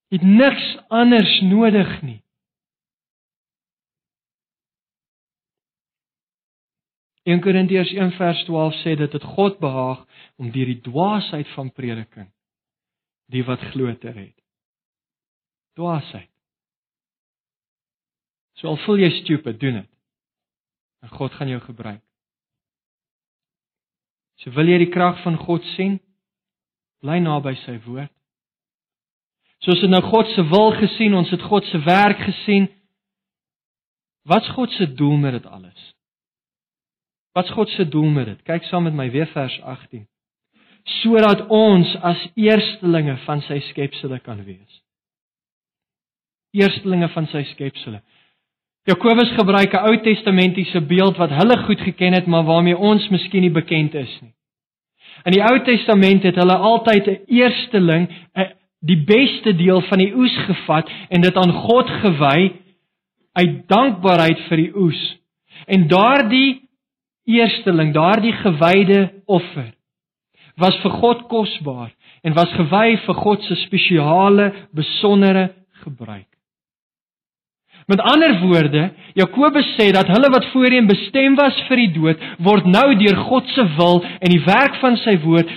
het 0.09 0.25
niks 0.25 0.65
anders 0.87 1.41
nodig 1.41 2.01
nie. 2.01 2.21
In 7.29 7.41
Korintiërs 7.41 7.91
1:12 7.93 8.81
sê 8.81 8.95
dit 8.97 9.11
dat 9.11 9.23
God 9.23 9.59
behaag 9.59 10.05
om 10.35 10.51
deur 10.51 10.65
die 10.65 10.81
dwaasheid 10.81 11.47
van 11.53 11.71
prediking 11.71 12.31
die 13.29 13.43
wat 13.45 13.61
glo 13.71 13.93
te 13.93 14.09
red. 14.09 14.35
Dwaasheid. 15.77 16.31
So 18.57 18.67
al 18.67 18.79
voel 18.83 19.05
jy 19.05 19.09
stupid, 19.21 19.59
doen 19.59 19.81
dit. 19.83 19.89
En 21.05 21.09
God 21.09 21.31
gaan 21.37 21.47
jou 21.47 21.61
gebruik. 21.61 22.01
So 24.41 24.51
wil 24.55 24.67
jy 24.71 24.79
die 24.81 24.91
krag 24.91 25.21
van 25.23 25.37
God 25.37 25.63
sien? 25.75 25.99
Bly 27.03 27.19
naby 27.23 27.53
sy 27.63 27.77
woord. 27.85 28.11
Soos 29.65 29.81
ons 29.83 29.91
nou 29.91 30.01
God 30.07 30.29
se 30.33 30.43
wil 30.47 30.71
gesien, 30.79 31.15
ons 31.19 31.31
het 31.33 31.41
God 31.41 31.65
se 31.67 31.79
werk 31.83 32.21
gesien. 32.23 32.69
Wat's 34.29 34.47
God 34.55 34.71
se 34.77 34.87
doel 34.95 35.17
met 35.17 35.35
dit 35.35 35.45
alles? 35.45 35.95
Wat's 37.35 37.51
God 37.51 37.69
se 37.69 37.87
doel 37.87 38.09
met 38.13 38.29
dit? 38.31 38.39
Kyk 38.47 38.69
saam 38.69 38.87
met 38.87 38.95
my 38.95 39.09
weer 39.11 39.27
vers 39.33 39.57
18. 39.61 40.05
Sodat 41.01 41.45
ons 41.51 41.91
as 42.07 42.21
eerstelinge 42.39 43.17
van 43.25 43.43
sy 43.47 43.59
skepsele 43.67 44.21
kan 44.23 44.39
wees. 44.47 44.79
Eerstelinge 46.55 47.11
van 47.13 47.27
sy 47.29 47.43
skepsele. 47.51 47.99
Jakobus 48.87 49.35
gebruik 49.37 49.73
'n 49.73 49.85
Ou 49.85 49.97
Testamentiese 50.01 50.81
beeld 50.81 51.17
wat 51.17 51.29
hulle 51.29 51.57
goed 51.65 51.79
geken 51.79 52.13
het, 52.13 52.25
maar 52.25 52.43
waarmee 52.43 52.77
ons 52.77 53.09
miskien 53.09 53.41
nie 53.41 53.51
bekend 53.51 53.93
is 53.93 54.19
nie. 54.21 54.33
In 55.25 55.31
die 55.31 55.43
Ou 55.43 55.63
Testament 55.63 56.23
het 56.23 56.35
hulle 56.35 56.55
altyd 56.55 57.07
'n 57.07 57.19
eersteling, 57.27 58.07
'n 58.35 58.58
die 58.79 58.99
beste 59.05 59.53
deel 59.59 59.81
van 59.89 59.99
die 60.01 60.11
oes 60.15 60.35
gevat 60.47 60.89
en 61.09 61.21
dit 61.21 61.35
aan 61.35 61.53
God 61.65 61.89
gewy 62.03 62.51
uit 63.39 63.57
dankbaarheid 63.67 64.45
vir 64.47 64.63
die 64.63 64.71
oes. 64.75 65.01
En 65.67 65.87
daardie 65.91 66.61
eersteling, 67.29 67.93
daardie 67.93 68.33
gewyde 68.39 69.09
offer 69.25 69.73
was 70.59 70.75
vir 70.83 70.91
God 70.99 71.21
kosbaar 71.31 71.93
en 72.27 72.35
was 72.35 72.51
gewy 72.57 72.97
vir 73.05 73.15
God 73.23 73.45
se 73.47 73.55
spesiale, 73.61 74.49
besondere 74.75 75.45
gebruik. 75.85 76.27
Met 77.87 78.01
ander 78.05 78.35
woorde, 78.43 78.89
Jakobus 79.17 79.69
sê 79.77 79.87
dat 79.95 80.09
hulle 80.11 80.29
wat 80.29 80.45
voorheen 80.51 80.89
bestem 80.89 81.37
was 81.39 81.55
vir 81.69 81.79
die 81.81 81.93
dood, 81.95 82.25
word 82.45 82.67
nou 82.69 82.91
deur 82.99 83.17
God 83.29 83.47
se 83.55 83.65
wil 83.79 84.03
en 84.03 84.29
die 84.29 84.43
werk 84.45 84.75
van 84.83 84.99
sy 85.01 85.15
woord 85.23 85.49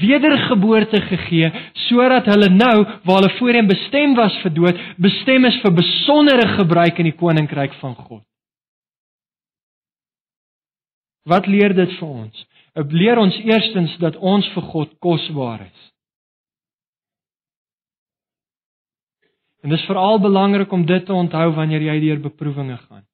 wedergeboorte 0.00 1.00
gegee 1.08 1.50
sodat 1.86 2.28
hulle 2.32 2.50
nou 2.52 2.76
waar 3.04 3.20
hulle 3.20 3.32
voorheen 3.38 3.68
bestem 3.70 4.14
was 4.18 4.36
vir 4.42 4.54
dood, 4.56 4.82
bestem 4.98 5.44
is 5.48 5.60
vir 5.62 5.74
besondere 5.76 6.48
gebruik 6.56 6.98
in 6.98 7.10
die 7.10 7.18
koninkryk 7.18 7.76
van 7.80 7.94
God. 7.94 8.24
Wat 11.24 11.46
leer 11.48 11.72
dit 11.72 11.96
vir 11.98 12.08
ons? 12.08 12.44
Dit 12.74 12.92
leer 12.92 13.18
ons 13.18 13.36
eerstens 13.46 13.96
dat 14.02 14.16
ons 14.20 14.46
vir 14.54 14.70
God 14.74 14.94
kosbaar 15.00 15.64
is. 15.64 15.90
En 19.64 19.72
dis 19.72 19.86
veral 19.88 20.20
belangrik 20.20 20.72
om 20.72 20.84
dit 20.84 21.06
te 21.06 21.12
onthou 21.16 21.46
wanneer 21.56 21.86
jy 21.86 22.00
deur 22.02 22.20
beproewinge 22.26 22.76
gaan. 22.76 23.04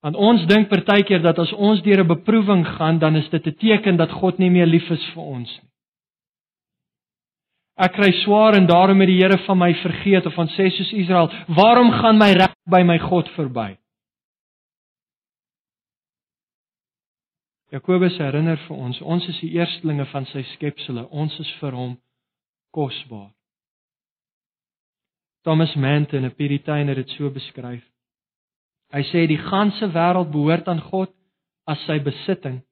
Want 0.00 0.16
ons 0.16 0.44
dink 0.46 0.68
partykeer 0.70 1.22
dat 1.22 1.38
as 1.38 1.52
ons 1.52 1.82
deur 1.82 2.00
'n 2.04 2.06
beproewing 2.06 2.66
gaan, 2.66 2.98
dan 2.98 3.16
is 3.16 3.28
dit 3.30 3.46
'n 3.46 3.54
teken 3.54 3.96
dat 3.96 4.10
God 4.10 4.38
nie 4.38 4.50
meer 4.50 4.66
lief 4.66 4.90
is 4.90 5.04
vir 5.14 5.22
ons 5.22 5.50
nie. 5.62 5.70
Ek 7.78 7.92
kry 7.92 8.10
swaar 8.24 8.54
en 8.54 8.66
daarom 8.66 9.00
het 9.00 9.06
die 9.06 9.20
Here 9.22 9.38
van 9.46 9.58
my 9.58 9.74
vergeet 9.74 10.26
of 10.26 10.34
van 10.34 10.48
sê 10.48 10.70
soos 10.70 10.92
Israel, 10.92 11.30
"Waarom 11.46 11.90
gaan 11.90 12.18
my 12.18 12.32
reg 12.32 12.54
by 12.66 12.82
my 12.82 12.98
God 12.98 13.28
verby?" 13.28 13.78
Jakobus 17.70 18.16
herinner 18.18 18.56
vir 18.56 18.76
ons, 18.76 19.00
ons 19.00 19.28
is 19.28 19.40
die 19.40 19.50
eerstlinge 19.50 20.06
van 20.06 20.26
sy 20.26 20.42
skepsele, 20.42 21.08
ons 21.10 21.38
is 21.38 21.50
vir 21.60 21.72
hom 21.72 21.98
kosbaar. 22.72 23.30
Thomas 25.44 25.74
Manton, 25.74 26.24
'n 26.24 26.34
Puritein 26.34 26.88
het 26.88 26.96
dit 26.96 27.10
so 27.10 27.30
beskryf. 27.30 27.84
Hy 28.94 29.02
sê 29.10 29.26
die 29.28 29.40
ganse 29.50 29.90
wêreld 29.92 30.30
behoort 30.32 30.68
aan 30.68 30.80
God 30.80 31.12
as 31.68 31.80
sy 31.84 31.98
besitting, 32.00 32.62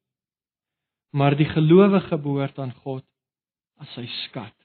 maar 1.13 1.37
die 1.37 1.49
gelowige 1.49 2.17
behoort 2.17 2.59
aan 2.59 2.73
God 2.85 3.05
as 3.81 3.91
sy 3.93 4.07
skat. 4.25 4.57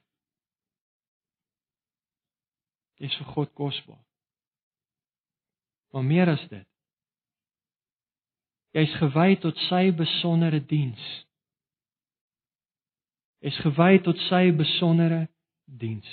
Dit 2.96 3.10
is 3.10 3.18
vir 3.20 3.28
God 3.34 3.52
kosbaar. 3.58 4.00
Maar 5.92 6.04
meer 6.08 6.32
as 6.32 6.44
dit. 6.48 6.68
Jy's 8.72 8.92
gewy 8.96 9.36
tot 9.42 9.58
sy 9.68 9.90
besondere 9.92 10.62
diens. 10.64 11.02
Is 13.44 13.58
gewy 13.60 13.98
tot 14.06 14.16
sy 14.30 14.46
besondere 14.56 15.26
diens. 15.66 16.08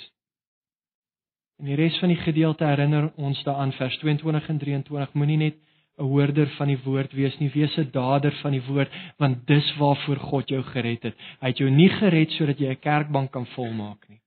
En 1.60 1.68
die 1.68 1.76
res 1.76 1.98
van 2.00 2.08
die 2.08 2.20
gedeelte 2.22 2.64
herinner 2.64 3.10
ons 3.20 3.42
daaraan 3.44 3.74
vers 3.76 3.98
22 4.00 4.46
en 4.48 4.58
23 4.62 5.12
moenie 5.12 5.36
net 5.36 5.56
'n 6.00 6.08
hoorder 6.08 6.48
van 6.56 6.70
die 6.72 6.80
woord 6.84 7.12
wees 7.12 7.36
nie, 7.38 7.50
wees 7.52 7.76
'n 7.76 7.90
dader 7.92 8.32
van 8.40 8.52
die 8.52 8.64
woord, 8.64 8.90
want 9.18 9.46
dis 9.46 9.76
waarvoor 9.76 10.16
God 10.16 10.48
jou 10.48 10.62
gered 10.62 11.02
het. 11.02 11.14
Hy 11.40 11.48
het 11.48 11.58
jou 11.58 11.70
nie 11.70 11.88
gered 11.88 12.30
sodat 12.30 12.58
jy 12.58 12.70
'n 12.70 12.80
kerkbank 12.80 13.30
kan 13.30 13.46
volmaak 13.46 14.08
nie. 14.08 14.20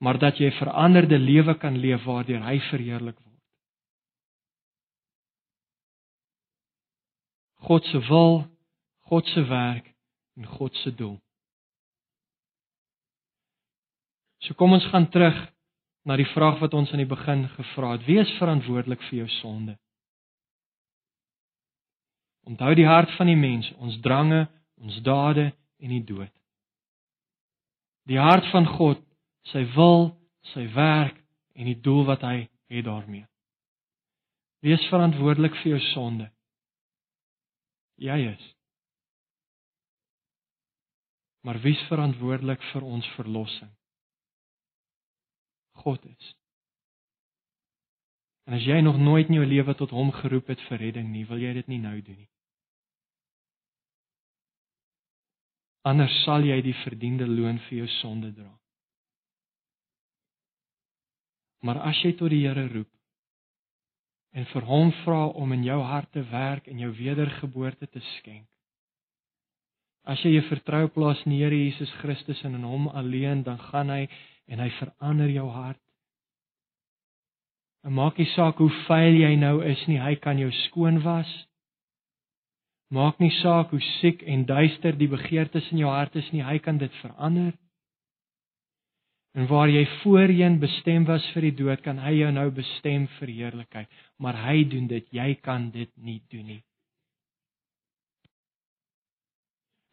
Maar 0.00 0.18
dat 0.18 0.38
jy 0.38 0.46
'n 0.46 0.58
veranderde 0.58 1.18
lewe 1.18 1.54
kan 1.54 1.76
leef 1.76 2.04
waardeur 2.04 2.42
hy 2.42 2.58
verheerlik 2.58 3.18
word. 3.18 3.42
God 7.54 7.84
se 7.84 7.98
wil, 8.08 8.46
God 9.00 9.26
se 9.26 9.44
werk 9.44 9.94
en 10.36 10.46
God 10.46 10.74
se 10.74 10.94
doel. 10.94 11.20
So 14.46 14.54
kom 14.54 14.76
ons 14.76 14.86
gaan 14.92 15.08
terug 15.10 15.34
na 16.06 16.14
die 16.14 16.28
vraag 16.30 16.60
wat 16.62 16.74
ons 16.78 16.92
aan 16.94 17.02
die 17.02 17.10
begin 17.10 17.48
gevra 17.56 17.96
het: 17.96 18.06
Wie 18.06 18.20
is 18.22 18.30
verantwoordelik 18.38 19.02
vir 19.08 19.24
jou 19.24 19.28
sonde? 19.40 19.74
Onthou 22.46 22.74
die 22.78 22.86
hart 22.86 23.10
van 23.18 23.26
die 23.26 23.38
mens, 23.38 23.72
ons 23.82 23.98
drange, 24.00 24.44
ons 24.78 25.00
dade 25.02 25.48
en 25.82 25.90
die 25.90 26.04
dood. 26.06 26.30
Die 28.06 28.20
hart 28.22 28.46
van 28.52 28.68
God, 28.76 29.00
sy 29.50 29.64
wil, 29.74 30.12
sy 30.52 30.68
werk 30.76 31.18
en 31.58 31.66
die 31.66 31.80
doel 31.82 32.04
wat 32.06 32.22
hy 32.22 32.44
het 32.70 32.86
daarmee. 32.86 33.26
Wie 34.62 34.76
is 34.76 34.86
verantwoordelik 34.92 35.58
vir 35.58 35.72
jou 35.72 35.80
sonde? 35.90 36.28
Jy 37.98 38.18
is. 38.28 38.46
Maar 41.42 41.58
wie 41.64 41.74
is 41.74 41.82
verantwoordelik 41.90 42.62
vir 42.70 42.86
ons 42.86 43.10
verlossing? 43.16 43.74
God 45.82 46.04
is. 46.04 46.34
En 48.46 48.54
as 48.54 48.64
jy 48.66 48.78
nog 48.80 48.98
nooit 48.98 49.26
in 49.28 49.40
jou 49.40 49.46
lewe 49.46 49.74
tot 49.74 49.90
hom 49.90 50.12
geroep 50.14 50.52
het 50.52 50.60
vir 50.68 50.78
redding 50.84 51.10
nie, 51.10 51.24
wil 51.26 51.40
jy 51.42 51.52
dit 51.58 51.68
nie 51.72 51.82
nou 51.82 51.96
doen 52.00 52.18
nie. 52.20 52.30
Anders 55.86 56.14
sal 56.24 56.46
jy 56.46 56.58
die 56.66 56.74
verdiende 56.82 57.26
loon 57.30 57.58
vir 57.66 57.82
jou 57.82 57.88
sonde 58.00 58.32
dra. 58.34 58.52
Maar 61.66 61.82
as 61.90 61.98
jy 62.04 62.12
tot 62.18 62.30
die 62.30 62.44
Here 62.46 62.66
roep 62.70 62.90
en 64.36 64.44
vir 64.50 64.66
hom 64.68 64.90
vra 65.04 65.22
om 65.40 65.54
in 65.56 65.62
jou 65.64 65.78
hart 65.80 66.10
te 66.12 66.22
werk 66.30 66.66
en 66.68 66.82
jou 66.82 66.90
wedergeboorte 66.98 67.86
te 67.88 68.02
skenk. 68.18 68.44
As 70.06 70.20
jy 70.22 70.36
jou 70.36 70.42
vertrou 70.50 70.84
plaas 70.92 71.22
in 71.24 71.32
die 71.32 71.40
Here 71.40 71.56
Jesus 71.56 71.90
Christus 72.02 72.42
en 72.44 72.58
in 72.58 72.66
hom 72.66 72.90
alleen, 72.92 73.42
dan 73.46 73.58
gaan 73.70 73.90
hy 73.90 74.04
en 74.46 74.62
hy 74.62 74.70
verander 74.78 75.30
jou 75.32 75.48
hart. 75.50 75.82
En 77.86 77.94
maak 77.94 78.18
nie 78.18 78.28
saak 78.34 78.58
hoe 78.58 78.70
vuil 78.86 79.20
jy 79.20 79.34
nou 79.38 79.60
is 79.66 79.82
nie, 79.86 80.00
hy 80.02 80.16
kan 80.18 80.38
jou 80.42 80.50
skoon 80.66 81.02
was. 81.04 81.30
Maak 82.90 83.20
nie 83.22 83.32
saak 83.42 83.70
hoe 83.74 83.82
siek 83.98 84.22
en 84.26 84.44
duister 84.46 84.94
die 84.98 85.10
begeertes 85.10 85.70
in 85.74 85.82
jou 85.82 85.90
hart 85.90 86.14
is 86.18 86.26
nie, 86.34 86.42
hy 86.42 86.58
kan 86.62 86.78
dit 86.82 86.92
verander. 87.02 87.54
En 89.36 89.46
waar 89.50 89.68
jy 89.68 89.84
voorheen 90.00 90.58
bestem 90.62 91.04
was 91.06 91.26
vir 91.34 91.50
die 91.50 91.56
dood, 91.58 91.82
kan 91.84 91.98
hy 92.00 92.14
jou 92.22 92.30
nou 92.32 92.46
bestem 92.56 93.04
vir 93.18 93.34
heerlikheid, 93.34 93.90
maar 94.18 94.38
hy 94.46 94.64
doen 94.70 94.86
dit, 94.88 95.06
jy 95.12 95.34
kan 95.44 95.68
dit 95.74 95.90
nie 96.00 96.22
doen 96.32 96.46
nie. 96.54 96.62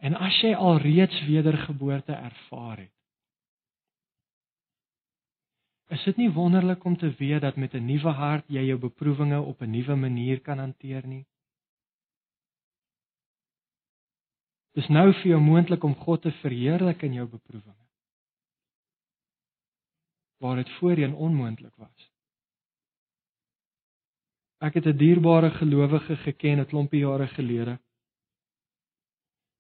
En 0.04 0.16
as 0.20 0.38
jy 0.44 0.54
al 0.56 0.80
reeds 0.84 1.20
wedergeboorte 1.28 2.16
ervaar 2.16 2.86
het, 2.86 2.92
Is 5.92 6.04
dit 6.04 6.18
nie 6.18 6.32
wonderlik 6.32 6.84
om 6.84 6.98
te 6.98 7.12
weet 7.20 7.42
dat 7.42 7.56
met 7.56 7.74
'n 7.74 7.86
nuwe 7.86 8.12
hart 8.12 8.46
jy 8.48 8.64
jou 8.66 8.80
beproewinge 8.80 9.42
op 9.42 9.62
'n 9.62 9.70
nuwe 9.70 9.96
manier 9.96 10.42
kan 10.42 10.58
hanteer 10.58 11.08
nie? 11.08 11.26
Dis 14.74 14.88
nou 14.88 15.12
vir 15.14 15.28
jou 15.28 15.42
moontlik 15.42 15.84
om 15.84 15.96
God 15.96 16.22
te 16.22 16.32
verheerlik 16.32 17.04
in 17.04 17.14
jou 17.14 17.28
beproewinge. 17.30 17.88
Waar 20.38 20.56
dit 20.56 20.70
voorheen 20.70 21.14
onmoontlik 21.14 21.76
was. 21.76 22.10
Ek 24.58 24.74
het 24.74 24.86
'n 24.86 24.98
dierbare 24.98 25.52
gelowige 25.52 26.16
geken 26.16 26.60
'n 26.60 26.66
klompie 26.66 27.00
jare 27.00 27.28
gelede. 27.28 27.80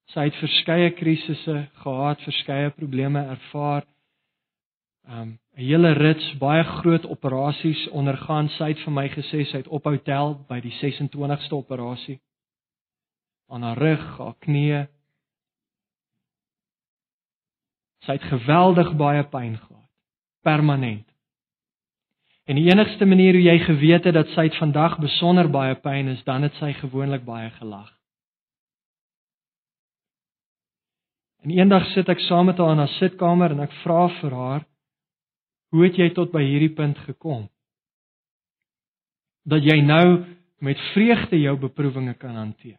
Sy 0.05 0.19
het 0.19 0.35
verskeie 0.35 0.91
krisisse 0.91 1.69
gehad, 1.73 2.21
verskeie 2.21 2.69
probleme 2.69 3.19
ervaar 3.25 3.85
um 5.03 5.42
'n 5.55 5.61
hele 5.61 5.91
rits 5.93 6.37
baie 6.41 6.63
groot 6.63 7.05
operasies 7.05 7.87
ondergaan. 7.89 8.49
Sy 8.49 8.73
het 8.73 8.79
vir 8.85 8.93
my 8.93 9.07
gesê 9.09 9.45
sy 9.45 9.57
het 9.61 9.67
ophou 9.67 9.97
tel 9.97 10.33
by 10.49 10.59
die 10.59 10.73
26ste 10.81 11.53
operasie 11.53 12.19
aan 13.53 13.61
haar 13.61 13.77
rug, 13.77 14.17
haar 14.17 14.35
knie. 14.39 14.87
Sy 18.03 18.17
het 18.17 18.25
geweldig 18.31 18.95
baie 18.97 19.23
pyn 19.23 19.57
gehad, 19.57 19.89
permanent. 20.41 21.05
En 22.49 22.57
die 22.59 22.67
enigste 22.67 23.05
manier 23.05 23.37
hoe 23.37 23.45
jy 23.45 23.57
geweet 23.63 24.09
het 24.09 24.17
dat 24.17 24.33
sy 24.33 24.49
het 24.49 24.57
vandag 24.59 24.97
besonder 24.99 25.47
baie 25.49 25.75
pyn 25.75 26.09
is, 26.11 26.23
dan 26.23 26.43
het 26.43 26.57
sy 26.59 26.73
gewoonlik 26.81 27.23
baie 27.23 27.51
gelag. 27.59 27.93
En 31.43 31.51
eendag 31.51 31.85
sit 31.93 32.09
ek 32.09 32.19
saam 32.25 32.49
met 32.49 32.57
haar 32.57 32.73
in 32.73 32.83
haar 32.83 32.95
sitkamer 32.97 33.51
en 33.51 33.63
ek 33.63 33.81
vra 33.83 34.07
vir 34.19 34.35
haar: 34.35 34.65
"Hoe 35.73 35.87
het 35.87 35.97
jy 35.97 36.11
tot 36.13 36.31
by 36.31 36.43
hierdie 36.45 36.73
punt 36.77 36.97
gekom? 37.07 37.47
Dat 39.43 39.65
jy 39.65 39.81
nou 39.81 40.25
met 40.61 40.79
vreugde 40.93 41.39
jou 41.41 41.57
beproewinge 41.57 42.13
kan 42.13 42.35
hanteer?" 42.35 42.77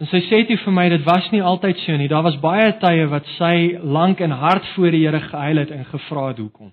En 0.00 0.06
sy 0.06 0.20
sê 0.30 0.46
toe 0.46 0.56
vir 0.56 0.72
my 0.72 0.88
dit 0.88 1.02
was 1.04 1.26
nie 1.32 1.42
altyd 1.42 1.76
so 1.82 1.96
nie. 1.96 2.08
Daar 2.08 2.22
was 2.22 2.38
baie 2.40 2.70
tye 2.78 3.08
wat 3.10 3.26
sy 3.36 3.76
lank 3.82 4.20
en 4.20 4.30
hard 4.30 4.64
voor 4.74 4.90
die 4.90 5.02
Here 5.04 5.20
gehuil 5.20 5.56
het 5.56 5.70
en 5.70 5.84
gevra 5.84 6.28
het 6.28 6.38
hoekom. 6.38 6.72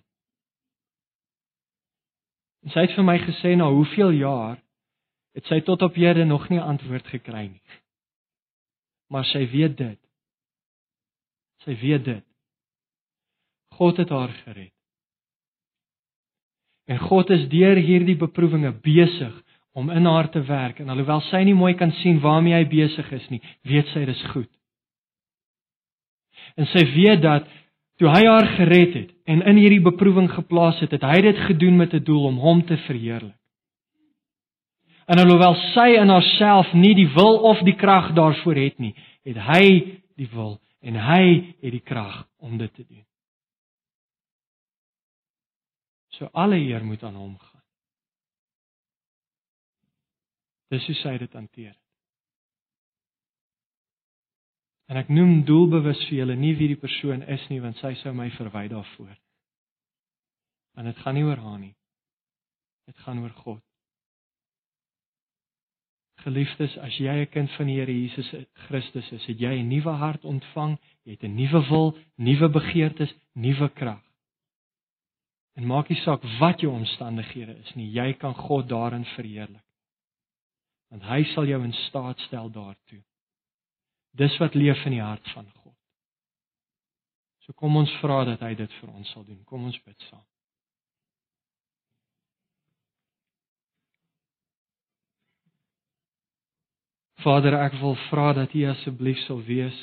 En 2.63 2.71
sy 2.71 2.85
het 2.85 2.95
vir 2.95 3.03
my 3.03 3.17
gesê 3.19 3.55
na 3.57 3.67
hoeveel 3.67 4.11
jaar 4.21 4.55
het 5.35 5.45
sy 5.45 5.59
tot 5.61 5.81
op 5.81 5.95
hede 5.95 6.25
nog 6.25 6.49
nie 6.49 6.61
antwoord 6.61 7.07
gekry 7.07 7.47
nie 7.49 7.61
maar 9.07 9.25
sy 9.31 9.45
weet 9.51 9.77
dit. 9.79 9.99
Sy 11.65 11.75
weet 11.81 12.05
dit. 12.05 12.26
God 13.77 13.97
het 14.01 14.09
haar 14.09 14.33
gered. 14.43 14.73
En 16.87 16.99
God 17.03 17.29
is 17.35 17.47
deur 17.51 17.75
hierdie 17.75 18.15
beproewinge 18.17 18.71
besig 18.83 19.35
om 19.77 19.89
in 19.93 20.05
haar 20.05 20.29
te 20.31 20.41
werk 20.47 20.79
en 20.79 20.89
alhoewel 20.89 21.21
sy 21.27 21.43
nie 21.45 21.55
mooi 21.57 21.73
kan 21.77 21.91
sien 21.99 22.21
waarmee 22.23 22.55
hy 22.55 22.65
besig 22.71 23.09
is 23.13 23.25
nie, 23.29 23.41
weet 23.67 23.89
sy 23.93 24.05
dis 24.07 24.23
goed. 24.31 24.49
En 26.57 26.65
sy 26.71 26.85
weet 26.95 27.21
dat 27.21 27.49
toe 27.99 28.09
hy 28.13 28.23
haar 28.25 28.47
gered 28.55 28.95
het 28.95 29.11
en 29.29 29.43
in 29.51 29.59
hierdie 29.59 29.83
beproewing 29.83 30.29
geplaas 30.31 30.79
het, 30.81 30.95
het 30.95 31.03
hy 31.05 31.19
dit 31.27 31.43
gedoen 31.49 31.77
met 31.77 31.93
'n 31.93 32.03
doel 32.03 32.25
om 32.31 32.37
hom 32.39 32.63
te 32.65 32.77
verheerlik. 32.87 33.35
En 35.07 35.19
alhoewel 35.19 35.55
sy 35.73 35.89
in 35.95 36.09
haarself 36.09 36.73
nie 36.73 36.95
die 36.95 37.09
wil 37.13 37.37
of 37.51 37.59
die 37.63 37.75
krag 37.75 38.13
daarvoor 38.13 38.55
het 38.55 38.79
nie, 38.79 38.95
het 39.23 39.37
hy 39.37 39.65
die 40.15 40.29
wil 40.33 40.59
en 40.81 40.95
hy 40.95 41.55
het 41.61 41.71
die 41.71 41.83
krag 41.83 42.25
om 42.39 42.57
dit 42.57 42.73
te 42.73 42.83
doen. 42.83 43.06
So 46.17 46.29
alle 46.33 46.57
eer 46.57 46.85
moet 46.85 47.03
aan 47.03 47.15
hom 47.15 47.37
gaan. 47.37 47.63
Dis 50.73 50.85
hoe 50.85 50.95
sy 50.95 51.17
dit 51.21 51.33
hanteer. 51.33 51.75
En 54.87 54.99
ek 54.99 55.11
noem 55.11 55.43
doelbewus 55.47 55.99
vir 56.07 56.21
julle 56.21 56.35
nie 56.39 56.53
wie 56.55 56.71
die 56.71 56.79
persoon 56.79 57.23
is 57.27 57.43
nie 57.51 57.59
want 57.63 57.79
sy 57.81 57.93
sou 58.01 58.13
my 58.15 58.29
verwy 58.37 58.67
daarvoor. 58.71 59.15
Want 60.77 60.91
dit 60.91 61.01
gaan 61.03 61.17
nie 61.19 61.25
oor 61.27 61.41
haar 61.43 61.59
nie. 61.59 61.73
Dit 62.87 62.99
gaan 63.03 63.19
oor 63.19 63.35
God. 63.43 63.63
Geliefdes, 66.23 66.73
as 66.81 66.95
jy 66.97 67.13
'n 67.13 67.31
kind 67.31 67.51
van 67.57 67.67
die 67.67 67.75
Here 67.77 67.93
Jesus 67.93 68.29
Christus 68.67 69.11
is, 69.11 69.25
het 69.25 69.39
jy 69.39 69.53
'n 69.59 69.69
nuwe 69.69 69.93
hart 70.01 70.25
ontvang, 70.25 70.77
jy 71.03 71.11
het 71.11 71.23
'n 71.23 71.35
nuwe 71.35 71.61
wil, 71.69 71.97
nuwe 72.15 72.49
begeertes, 72.49 73.13
nuwe 73.35 73.69
krag. 73.69 74.06
En 75.57 75.65
maak 75.65 75.89
nie 75.89 75.97
saak 76.03 76.21
wat 76.37 76.61
jou 76.61 76.69
omstandighede 76.69 77.55
is 77.63 77.73
nie, 77.75 77.89
jy 77.89 78.11
kan 78.21 78.35
God 78.37 78.67
daarin 78.69 79.05
verheerlik. 79.15 79.63
Want 80.93 81.03
hy 81.09 81.23
sal 81.33 81.49
jou 81.49 81.59
in 81.65 81.73
staat 81.87 82.21
stel 82.27 82.51
daartoe. 82.53 83.01
Dis 84.17 84.37
wat 84.41 84.55
leef 84.55 84.85
in 84.85 84.95
die 84.95 85.03
hart 85.03 85.25
van 85.33 85.49
God. 85.63 85.75
So 87.45 87.57
kom 87.57 87.75
ons 87.79 87.91
vra 88.03 88.21
dat 88.27 88.41
hy 88.45 88.53
dit 88.59 88.79
vir 88.79 88.93
ons 88.93 89.11
sal 89.13 89.25
doen. 89.25 89.43
Kom 89.49 89.65
ons 89.65 89.77
bid 89.85 90.07
saam. 90.09 90.23
Vader, 97.25 97.57
ek 97.65 97.79
wil 97.81 97.95
vra 98.07 98.31
dat 98.37 98.53
U 98.55 98.65
asseblief 98.69 99.19
sal 99.25 99.41
wees 99.47 99.77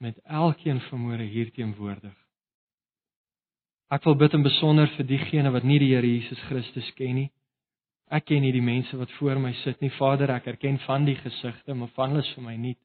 met 0.00 0.20
elkeen 0.28 0.80
vanmôre 0.90 1.24
hier 1.28 1.48
teenwoordig. 1.56 2.16
Ek 3.90 4.04
wil 4.06 4.16
bid 4.18 4.34
in 4.38 4.46
besonder 4.46 4.90
vir 4.96 5.06
diegene 5.06 5.50
wat 5.50 5.66
nie 5.66 5.80
die 5.82 5.90
Here 5.90 6.06
Jesus 6.06 6.38
Christus 6.48 6.90
ken 6.98 7.16
nie. 7.18 7.30
Ek 8.10 8.26
ken 8.26 8.42
nie 8.42 8.52
die 8.54 8.62
mense 8.62 8.96
wat 8.98 9.10
voor 9.18 9.38
my 9.42 9.52
sit 9.64 9.80
nie. 9.82 9.90
Vader, 9.98 10.30
ek 10.34 10.46
erken 10.52 10.78
van 10.86 11.04
die 11.06 11.16
gesigte, 11.18 11.74
maar 11.74 11.90
van 11.96 12.14
hulle 12.14 12.24
is 12.24 12.32
vir 12.36 12.46
my 12.46 12.56
nie. 12.58 12.76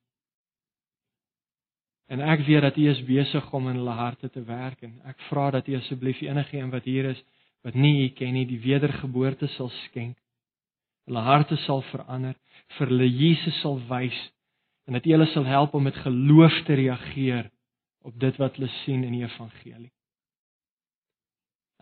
En 2.10 2.22
ek 2.22 2.44
weet 2.46 2.62
dat 2.62 2.78
U 2.78 2.90
is 2.90 3.02
besig 3.06 3.54
om 3.54 3.70
in 3.70 3.80
hulle 3.82 3.98
harte 3.98 4.30
te 4.30 4.44
werk 4.46 4.84
en 4.86 5.00
ek 5.10 5.18
vra 5.30 5.50
dat 5.56 5.70
U 5.70 5.78
asseblief 5.78 6.22
enige 6.22 6.58
een 6.58 6.74
wat 6.74 6.86
hier 6.86 7.10
is 7.14 7.24
wat 7.66 7.74
nie 7.74 8.06
U 8.06 8.10
ken 8.14 8.36
nie, 8.38 8.46
die 8.46 8.62
wedergeboorte 8.62 9.50
sal 9.56 9.72
skenk 9.88 10.18
hulle 11.06 11.22
harte 11.22 11.58
sal 11.66 11.84
verander, 11.92 12.36
vir 12.78 12.90
hulle 12.90 13.08
Jesus 13.10 13.60
sal 13.62 13.78
wys 13.90 14.18
en 14.86 14.98
dat 14.98 15.06
U 15.06 15.14
hulle 15.14 15.28
sal 15.34 15.46
help 15.50 15.74
om 15.78 15.86
met 15.86 15.98
geloof 16.06 16.62
te 16.66 16.78
reageer 16.78 17.50
op 18.06 18.18
dit 18.22 18.38
wat 18.42 18.58
hulle 18.58 18.70
sien 18.84 19.04
in 19.06 19.14
die 19.18 19.24
evangelie. 19.26 19.92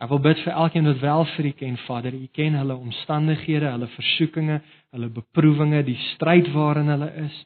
Ek 0.02 0.10
wil 0.10 0.18
bid 0.18 0.40
vir 0.42 0.56
elkeen 0.58 0.88
wat 0.90 1.00
wel 1.00 1.24
vir 1.36 1.46
U 1.46 1.52
ken, 1.58 1.76
Vader, 1.86 2.14
U 2.14 2.26
ken 2.34 2.56
hulle 2.58 2.74
omstandighede, 2.74 3.70
hulle 3.70 3.88
versoekinge, 3.94 4.60
hulle 4.90 5.08
beproewinge, 5.08 5.84
die 5.86 5.98
stryd 6.14 6.50
waarin 6.52 6.90
hulle 6.90 7.10
is. 7.24 7.36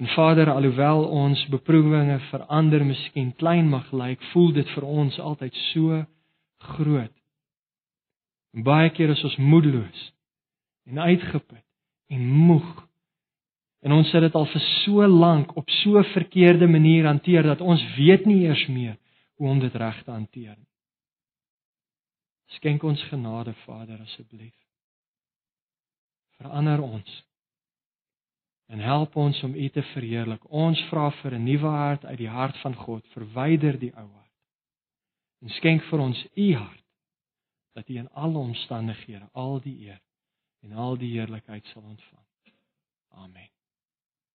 En 0.00 0.10
Vader, 0.12 0.50
alhoewel 0.50 1.04
ons 1.06 1.46
beproewinge 1.48 2.18
verander 2.28 2.84
miskien 2.84 3.32
klein 3.40 3.70
mag 3.70 3.92
lyk, 3.92 4.22
voel 4.32 4.52
dit 4.52 4.72
vir 4.74 4.84
ons 4.84 5.18
altyd 5.18 5.54
so 5.70 6.02
groot. 6.74 7.14
En 8.54 8.66
baie 8.66 8.90
keer 8.94 9.14
is 9.14 9.22
ons 9.24 9.36
moedeloos 9.38 10.02
en 10.90 10.98
uitgeput 10.98 11.64
en 12.12 12.26
moeg. 12.26 12.68
En 13.84 13.94
ons 13.96 14.12
het 14.12 14.26
dit 14.26 14.36
al 14.36 14.46
vir 14.50 14.64
so 14.84 15.06
lank 15.08 15.56
op 15.56 15.70
so 15.80 15.98
'n 15.98 16.12
verkeerde 16.12 16.66
manier 16.66 17.06
hanteer 17.06 17.42
dat 17.42 17.60
ons 17.60 17.82
weet 17.96 18.26
nie 18.26 18.44
eers 18.44 18.66
meer 18.68 18.98
hoe 19.34 19.48
om 19.48 19.60
dit 19.60 19.74
reg 19.74 20.02
te 20.04 20.10
hanteer 20.10 20.56
nie. 20.56 20.70
Skenk 22.56 22.82
ons 22.82 23.02
genade, 23.10 23.54
Vader, 23.64 24.00
asseblief. 24.00 24.56
Verander 26.36 26.82
ons. 26.82 27.22
En 28.66 28.80
help 28.80 29.16
ons 29.16 29.42
om 29.42 29.54
U 29.54 29.68
te 29.68 29.82
verheerlik. 29.82 30.44
Ons 30.50 30.80
vra 30.90 31.10
vir 31.22 31.34
'n 31.34 31.44
nuwe 31.44 31.68
hart 31.68 32.04
uit 32.04 32.18
die 32.18 32.28
hart 32.28 32.56
van 32.58 32.74
God. 32.74 33.06
Verwyder 33.06 33.78
die 33.78 33.92
ou 33.94 34.08
hart. 34.08 34.32
En 35.42 35.48
skenk 35.48 35.82
vir 35.82 35.98
ons 35.98 36.26
U 36.34 36.54
hart 36.54 36.84
dat 37.74 37.88
U 37.88 37.96
in 37.96 38.10
alle 38.10 38.38
omstandighede 38.38 39.28
al 39.32 39.60
die 39.60 39.78
eer 39.86 40.00
en 40.62 40.72
al 40.72 40.96
die 40.96 41.10
heerlikheid 41.10 41.66
sal 41.66 41.82
ontvang. 41.82 42.24
Amen. 43.08 43.53